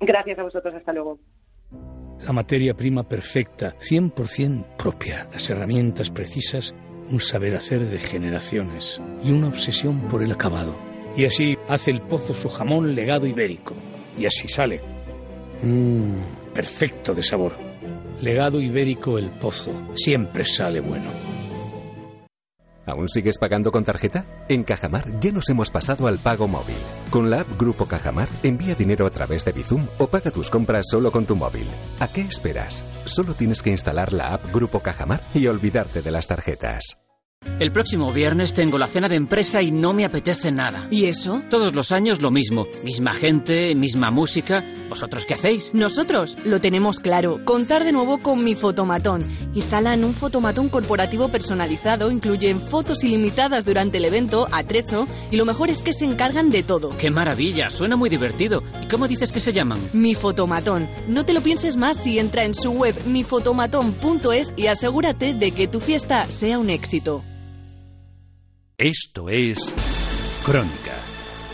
Gracias 0.00 0.38
a 0.38 0.42
vosotros, 0.42 0.74
hasta 0.74 0.92
luego. 0.92 1.18
La 2.26 2.32
materia 2.32 2.74
prima 2.74 3.08
perfecta, 3.08 3.76
100% 3.78 4.76
propia, 4.76 5.28
las 5.32 5.48
herramientas 5.48 6.10
precisas, 6.10 6.74
un 7.10 7.20
saber 7.20 7.54
hacer 7.54 7.86
de 7.86 7.98
generaciones 7.98 9.00
y 9.22 9.30
una 9.30 9.48
obsesión 9.48 10.00
por 10.08 10.22
el 10.22 10.32
acabado. 10.32 10.76
Y 11.16 11.24
así 11.24 11.56
hace 11.68 11.90
el 11.90 12.00
pozo 12.02 12.34
su 12.34 12.48
jamón 12.48 12.94
legado 12.94 13.26
ibérico. 13.26 13.74
Y 14.18 14.26
así 14.26 14.48
sale. 14.48 14.80
Mmm, 15.62 16.52
perfecto 16.54 17.14
de 17.14 17.22
sabor. 17.22 17.56
Legado 18.20 18.60
ibérico 18.60 19.18
el 19.18 19.30
pozo. 19.30 19.72
Siempre 19.94 20.44
sale 20.44 20.80
bueno. 20.80 21.10
¿Aún 22.86 23.08
sigues 23.08 23.38
pagando 23.38 23.70
con 23.70 23.84
tarjeta? 23.84 24.24
En 24.48 24.64
Cajamar 24.64 25.20
ya 25.20 25.32
nos 25.32 25.48
hemos 25.50 25.70
pasado 25.70 26.06
al 26.06 26.18
pago 26.18 26.48
móvil. 26.48 26.78
Con 27.10 27.30
la 27.30 27.40
app 27.40 27.58
Grupo 27.58 27.86
Cajamar, 27.86 28.28
envía 28.42 28.74
dinero 28.74 29.06
a 29.06 29.10
través 29.10 29.44
de 29.44 29.52
Bizum 29.52 29.86
o 29.98 30.06
paga 30.06 30.30
tus 30.30 30.50
compras 30.50 30.86
solo 30.90 31.12
con 31.12 31.26
tu 31.26 31.36
móvil. 31.36 31.66
¿A 32.00 32.08
qué 32.08 32.22
esperas? 32.22 32.84
Solo 33.04 33.34
tienes 33.34 33.62
que 33.62 33.70
instalar 33.70 34.12
la 34.12 34.34
app 34.34 34.52
Grupo 34.52 34.80
Cajamar 34.80 35.20
y 35.34 35.46
olvidarte 35.46 36.02
de 36.02 36.10
las 36.10 36.26
tarjetas. 36.26 36.96
El 37.60 37.72
próximo 37.72 38.12
viernes 38.12 38.52
tengo 38.52 38.78
la 38.78 38.86
cena 38.86 39.08
de 39.08 39.16
empresa 39.16 39.62
y 39.62 39.70
no 39.70 39.94
me 39.94 40.04
apetece 40.04 40.50
nada. 40.50 40.88
¿Y 40.90 41.06
eso? 41.06 41.42
Todos 41.48 41.74
los 41.74 41.90
años 41.90 42.20
lo 42.20 42.30
mismo. 42.30 42.66
Misma 42.84 43.14
gente, 43.14 43.74
misma 43.74 44.10
música. 44.10 44.62
¿Vosotros 44.90 45.24
qué 45.24 45.34
hacéis? 45.34 45.72
Nosotros 45.72 46.36
lo 46.44 46.60
tenemos 46.60 47.00
claro. 47.00 47.42
Contar 47.46 47.84
de 47.84 47.92
nuevo 47.92 48.18
con 48.18 48.44
mi 48.44 48.54
fotomatón. 48.54 49.22
Instalan 49.54 50.04
un 50.04 50.12
fotomatón 50.12 50.68
corporativo 50.68 51.30
personalizado, 51.30 52.10
incluyen 52.10 52.60
fotos 52.60 53.04
ilimitadas 53.04 53.64
durante 53.64 53.96
el 53.96 54.04
evento, 54.04 54.46
atrecho, 54.52 55.06
y 55.30 55.36
lo 55.36 55.46
mejor 55.46 55.70
es 55.70 55.80
que 55.80 55.94
se 55.94 56.04
encargan 56.04 56.50
de 56.50 56.62
todo. 56.62 56.94
¡Qué 56.98 57.10
maravilla! 57.10 57.70
Suena 57.70 57.96
muy 57.96 58.10
divertido. 58.10 58.62
¿Y 58.82 58.88
cómo 58.88 59.08
dices 59.08 59.32
que 59.32 59.40
se 59.40 59.52
llaman? 59.52 59.78
Mi 59.94 60.14
fotomatón. 60.14 60.90
No 61.08 61.24
te 61.24 61.32
lo 61.32 61.40
pienses 61.40 61.76
más 61.76 61.96
si 61.96 62.18
entra 62.18 62.44
en 62.44 62.54
su 62.54 62.70
web 62.70 62.94
mifotomatón.es 63.06 64.52
y 64.56 64.66
asegúrate 64.66 65.32
de 65.32 65.52
que 65.52 65.68
tu 65.68 65.80
fiesta 65.80 66.26
sea 66.26 66.58
un 66.58 66.68
éxito. 66.68 67.22
Esto 68.80 69.28
es 69.28 69.74
Crónica 70.42 70.96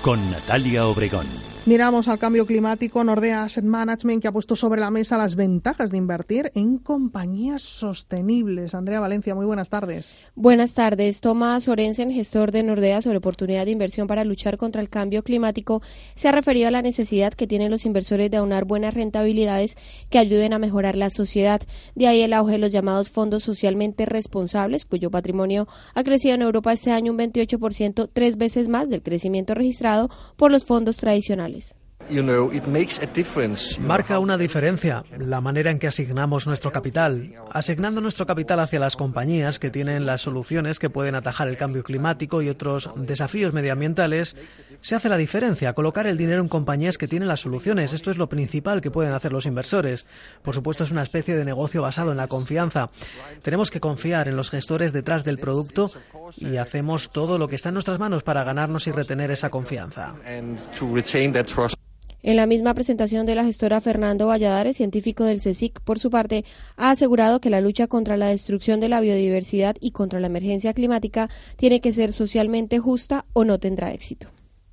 con 0.01 0.31
Natalia 0.31 0.87
Obregón. 0.87 1.56
Miramos 1.67 2.07
al 2.07 2.21
cambio 2.21 2.47
climático. 2.47 3.03
Nordea 3.03 3.43
Asset 3.43 3.65
Management 3.65 4.23
que 4.23 4.29
ha 4.29 4.33
puesto 4.33 4.55
sobre 4.55 4.81
la 4.81 4.93
mesa 4.93 5.19
las 5.19 5.35
ventajas 5.35 5.91
de 5.91 5.99
invertir 5.99 6.53
en 6.55 6.79
compañías 6.79 7.61
sostenibles. 7.61 8.73
Andrea 8.73 9.01
Valencia, 9.01 9.35
muy 9.35 9.47
buenas 9.47 9.69
tardes. 9.69 10.15
Buenas 10.37 10.75
tardes. 10.75 11.21
Tomás 11.21 11.67
Orensen, 11.67 12.13
gestor 12.13 12.53
de 12.53 12.63
Nordea 12.63 13.03
sobre 13.03 13.19
oportunidad 13.19 13.65
de 13.65 13.73
inversión 13.73 14.07
para 14.07 14.25
luchar 14.25 14.59
contra 14.59 14.81
el 14.81 14.89
cambio 14.89 15.25
climático, 15.25 15.83
se 16.15 16.29
ha 16.29 16.33
referido 16.33 16.69
a 16.69 16.71
la 16.71 16.83
necesidad 16.83 17.35
que 17.35 17.49
tienen 17.49 17.73
los 17.73 17.85
inversores 17.85 18.31
de 18.31 18.37
aunar 18.37 18.65
buenas 18.65 18.95
rentabilidades 18.95 19.77
que 20.09 20.21
ayuden 20.21 20.53
a 20.53 20.61
mejorar 20.61 20.95
la 20.95 21.11
sociedad. 21.11 21.63
De 21.97 22.07
ahí 22.07 22.23
el 22.23 22.33
auge 22.33 22.53
de 22.53 22.59
los 22.59 22.71
llamados 22.71 23.11
fondos 23.11 23.43
socialmente 23.43 24.07
responsables, 24.07 24.85
cuyo 24.85 25.11
patrimonio 25.11 25.67
ha 25.95 26.05
crecido 26.05 26.37
en 26.37 26.43
Europa 26.43 26.73
este 26.73 26.93
año 26.93 27.11
un 27.11 27.19
28%, 27.19 28.09
tres 28.13 28.37
veces 28.37 28.69
más 28.69 28.89
del 28.89 29.03
crecimiento 29.03 29.53
registrado 29.53 30.11
por 30.37 30.53
los 30.53 30.65
fondos 30.65 30.97
tradicionales. 30.97 31.56
Marca 33.81 34.19
una 34.19 34.39
diferencia 34.39 35.05
la 35.19 35.41
manera 35.41 35.71
en 35.71 35.79
que 35.79 35.89
asignamos 35.89 36.47
nuestro 36.47 36.73
capital. 36.73 37.35
Asignando 37.51 38.01
nuestro 38.01 38.27
capital 38.27 38.61
hacia 38.61 38.79
las 38.79 38.97
compañías 38.97 39.59
que 39.59 39.71
tienen 39.71 40.07
las 40.07 40.21
soluciones 40.21 40.79
que 40.79 40.91
pueden 40.91 41.15
atajar 41.15 41.49
el 41.49 41.57
cambio 41.57 41.83
climático 41.83 42.43
y 42.43 42.49
otros 42.49 42.91
desafíos 42.97 43.53
medioambientales, 43.53 44.37
se 44.81 44.95
hace 44.95 45.09
la 45.09 45.17
diferencia. 45.17 45.73
Colocar 45.73 46.07
el 46.07 46.17
dinero 46.17 46.41
en 46.41 46.49
compañías 46.49 46.99
que 46.99 47.09
tienen 47.09 47.29
las 47.29 47.41
soluciones. 47.41 47.93
Esto 47.93 48.11
es 48.11 48.19
lo 48.19 48.29
principal 48.29 48.81
que 48.81 48.91
pueden 48.91 49.15
hacer 49.15 49.33
los 49.33 49.47
inversores. 49.47 50.07
Por 50.43 50.55
supuesto, 50.55 50.85
es 50.85 50.91
una 50.91 51.03
especie 51.03 51.37
de 51.37 51.45
negocio 51.45 51.83
basado 51.83 52.13
en 52.13 52.17
la 52.17 52.29
confianza. 52.29 52.91
Tenemos 53.43 53.71
que 53.71 53.81
confiar 53.81 54.29
en 54.29 54.37
los 54.37 54.51
gestores 54.51 54.93
detrás 54.93 55.25
del 55.25 55.39
producto 55.39 55.91
y 56.37 56.57
hacemos 56.57 57.11
todo 57.11 57.39
lo 57.39 57.49
que 57.49 57.57
está 57.57 57.71
en 57.71 57.75
nuestras 57.75 57.99
manos 57.99 58.23
para 58.23 58.45
ganarnos 58.45 58.87
y 58.87 58.93
retener 58.93 59.31
esa 59.31 59.51
confianza. 59.51 60.15
En 62.27 62.35
la 62.35 62.47
misma 62.47 62.75
presentación 62.75 63.25
de 63.25 63.37
la 63.37 63.45
gestora 63.45 63.81
Fernando 63.81 64.27
Valladares, 64.27 64.79
científico 64.79 65.23
del 65.23 65.41
CSIC, 65.41 65.81
por 65.83 66.01
su 66.01 66.11
parte, 66.11 66.45
ha 66.77 66.91
asegurado 66.91 67.41
que 67.41 67.51
la 67.51 67.61
lucha 67.61 67.87
contra 67.87 68.17
la 68.17 68.27
destrucción 68.27 68.81
de 68.81 68.89
la 68.89 68.99
biodiversidad 68.99 69.77
y 69.79 69.93
contra 69.93 70.19
la 70.19 70.27
emergencia 70.27 70.75
climática 70.75 71.31
tiene 71.55 71.81
que 71.81 71.93
ser 71.93 72.13
socialmente 72.13 72.81
justa 72.81 73.27
o 73.33 73.45
no 73.45 73.61
tendrá 73.61 73.93
éxito. 73.93 74.27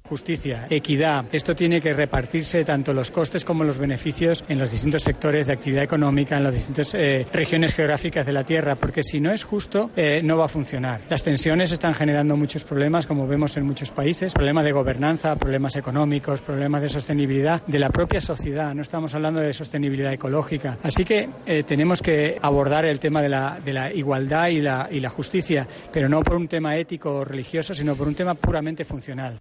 Justicia, 0.08 0.68
equidad. 0.70 1.26
Esto 1.32 1.56
tiene 1.56 1.80
que 1.80 1.94
repartirse 1.94 2.66
tanto 2.66 2.94
los 2.94 3.10
costes 3.10 3.46
como 3.46 3.64
los 3.64 3.78
beneficios 3.78 4.44
en 4.50 4.60
los 4.60 4.70
distintos 4.70 5.02
sectores 5.02 5.48
de 5.48 5.54
actividad 5.54 5.82
económica, 5.82 6.36
en 6.36 6.44
las 6.44 6.54
distintas 6.54 6.94
eh, 6.94 7.26
regiones 7.32 7.74
geográficas 7.74 8.26
de 8.26 8.34
la 8.34 8.44
Tierra, 8.44 8.76
porque 8.76 9.02
si 9.02 9.22
no 9.22 9.32
es 9.32 9.46
justo, 9.46 9.92
eh, 9.96 10.22
no 10.22 10.38
va 10.38 10.46
a 10.46 10.50
funcionar. 10.50 11.00
Las 11.10 11.24
tensiones 11.24 11.72
están 11.72 11.94
generando 11.94 12.36
muchos 12.36 12.66
problemas, 12.66 13.08
como 13.08 13.28
vemos 13.28 13.56
en 13.56 13.66
muchos 13.66 13.92
países, 13.92 14.34
problemas 14.34 14.66
de 14.66 14.74
gobernanza, 14.74 15.38
problemas 15.38 15.78
económicos, 15.78 16.42
problemas 16.42 16.82
de 16.82 16.90
sostenibilidad 16.90 17.66
de 17.66 17.80
la 17.80 17.90
propia 17.90 18.20
sociedad. 18.20 18.76
No 18.76 18.82
estamos 18.82 19.16
hablando 19.16 19.40
de 19.40 19.54
sostenibilidad 19.54 20.12
ecológica. 20.12 20.78
Así 20.84 21.06
que 21.06 21.30
eh, 21.46 21.64
tenemos 21.64 22.02
que 22.02 22.38
abordar 22.42 22.84
el 22.84 23.00
tema 23.00 23.22
de 23.22 23.30
la, 23.30 23.58
de 23.64 23.72
la 23.72 23.94
igualdad 23.94 24.50
y 24.50 24.60
la, 24.60 24.90
y 24.92 25.00
la 25.00 25.10
justicia, 25.10 25.66
pero 25.94 26.10
no 26.10 26.22
por 26.22 26.36
un 26.36 26.50
tema 26.50 26.76
ético 26.76 27.16
o 27.16 27.24
religioso, 27.26 27.74
sino 27.74 27.96
por 27.96 28.10
un 28.10 28.16
tema 28.16 28.34
puramente 28.36 28.84
funcional. 28.84 29.40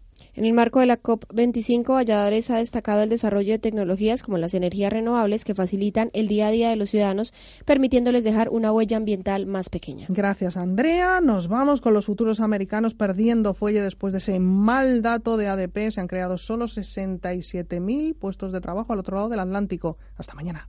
Marco 0.52 0.80
de 0.80 0.86
la 0.86 1.00
COP25, 1.00 1.94
Valladares 1.94 2.50
ha 2.50 2.56
destacado 2.56 3.02
el 3.02 3.08
desarrollo 3.08 3.52
de 3.52 3.58
tecnologías 3.58 4.22
como 4.22 4.38
las 4.38 4.54
energías 4.54 4.92
renovables 4.92 5.44
que 5.44 5.54
facilitan 5.54 6.10
el 6.12 6.28
día 6.28 6.48
a 6.48 6.50
día 6.50 6.70
de 6.70 6.76
los 6.76 6.90
ciudadanos, 6.90 7.32
permitiéndoles 7.64 8.24
dejar 8.24 8.48
una 8.48 8.72
huella 8.72 8.96
ambiental 8.96 9.46
más 9.46 9.68
pequeña. 9.68 10.06
Gracias, 10.08 10.56
Andrea. 10.56 11.20
Nos 11.20 11.48
vamos 11.48 11.80
con 11.80 11.94
los 11.94 12.06
futuros 12.06 12.40
americanos 12.40 12.94
perdiendo 12.94 13.54
fuelle 13.54 13.80
después 13.82 14.12
de 14.12 14.18
ese 14.18 14.40
mal 14.40 15.02
dato 15.02 15.36
de 15.36 15.48
ADP. 15.48 15.90
Se 15.90 16.00
han 16.00 16.08
creado 16.08 16.38
solo 16.38 16.66
67.000 16.66 18.14
puestos 18.14 18.52
de 18.52 18.60
trabajo 18.60 18.92
al 18.92 18.98
otro 18.98 19.16
lado 19.16 19.28
del 19.28 19.40
Atlántico. 19.40 19.98
Hasta 20.16 20.34
mañana. 20.34 20.68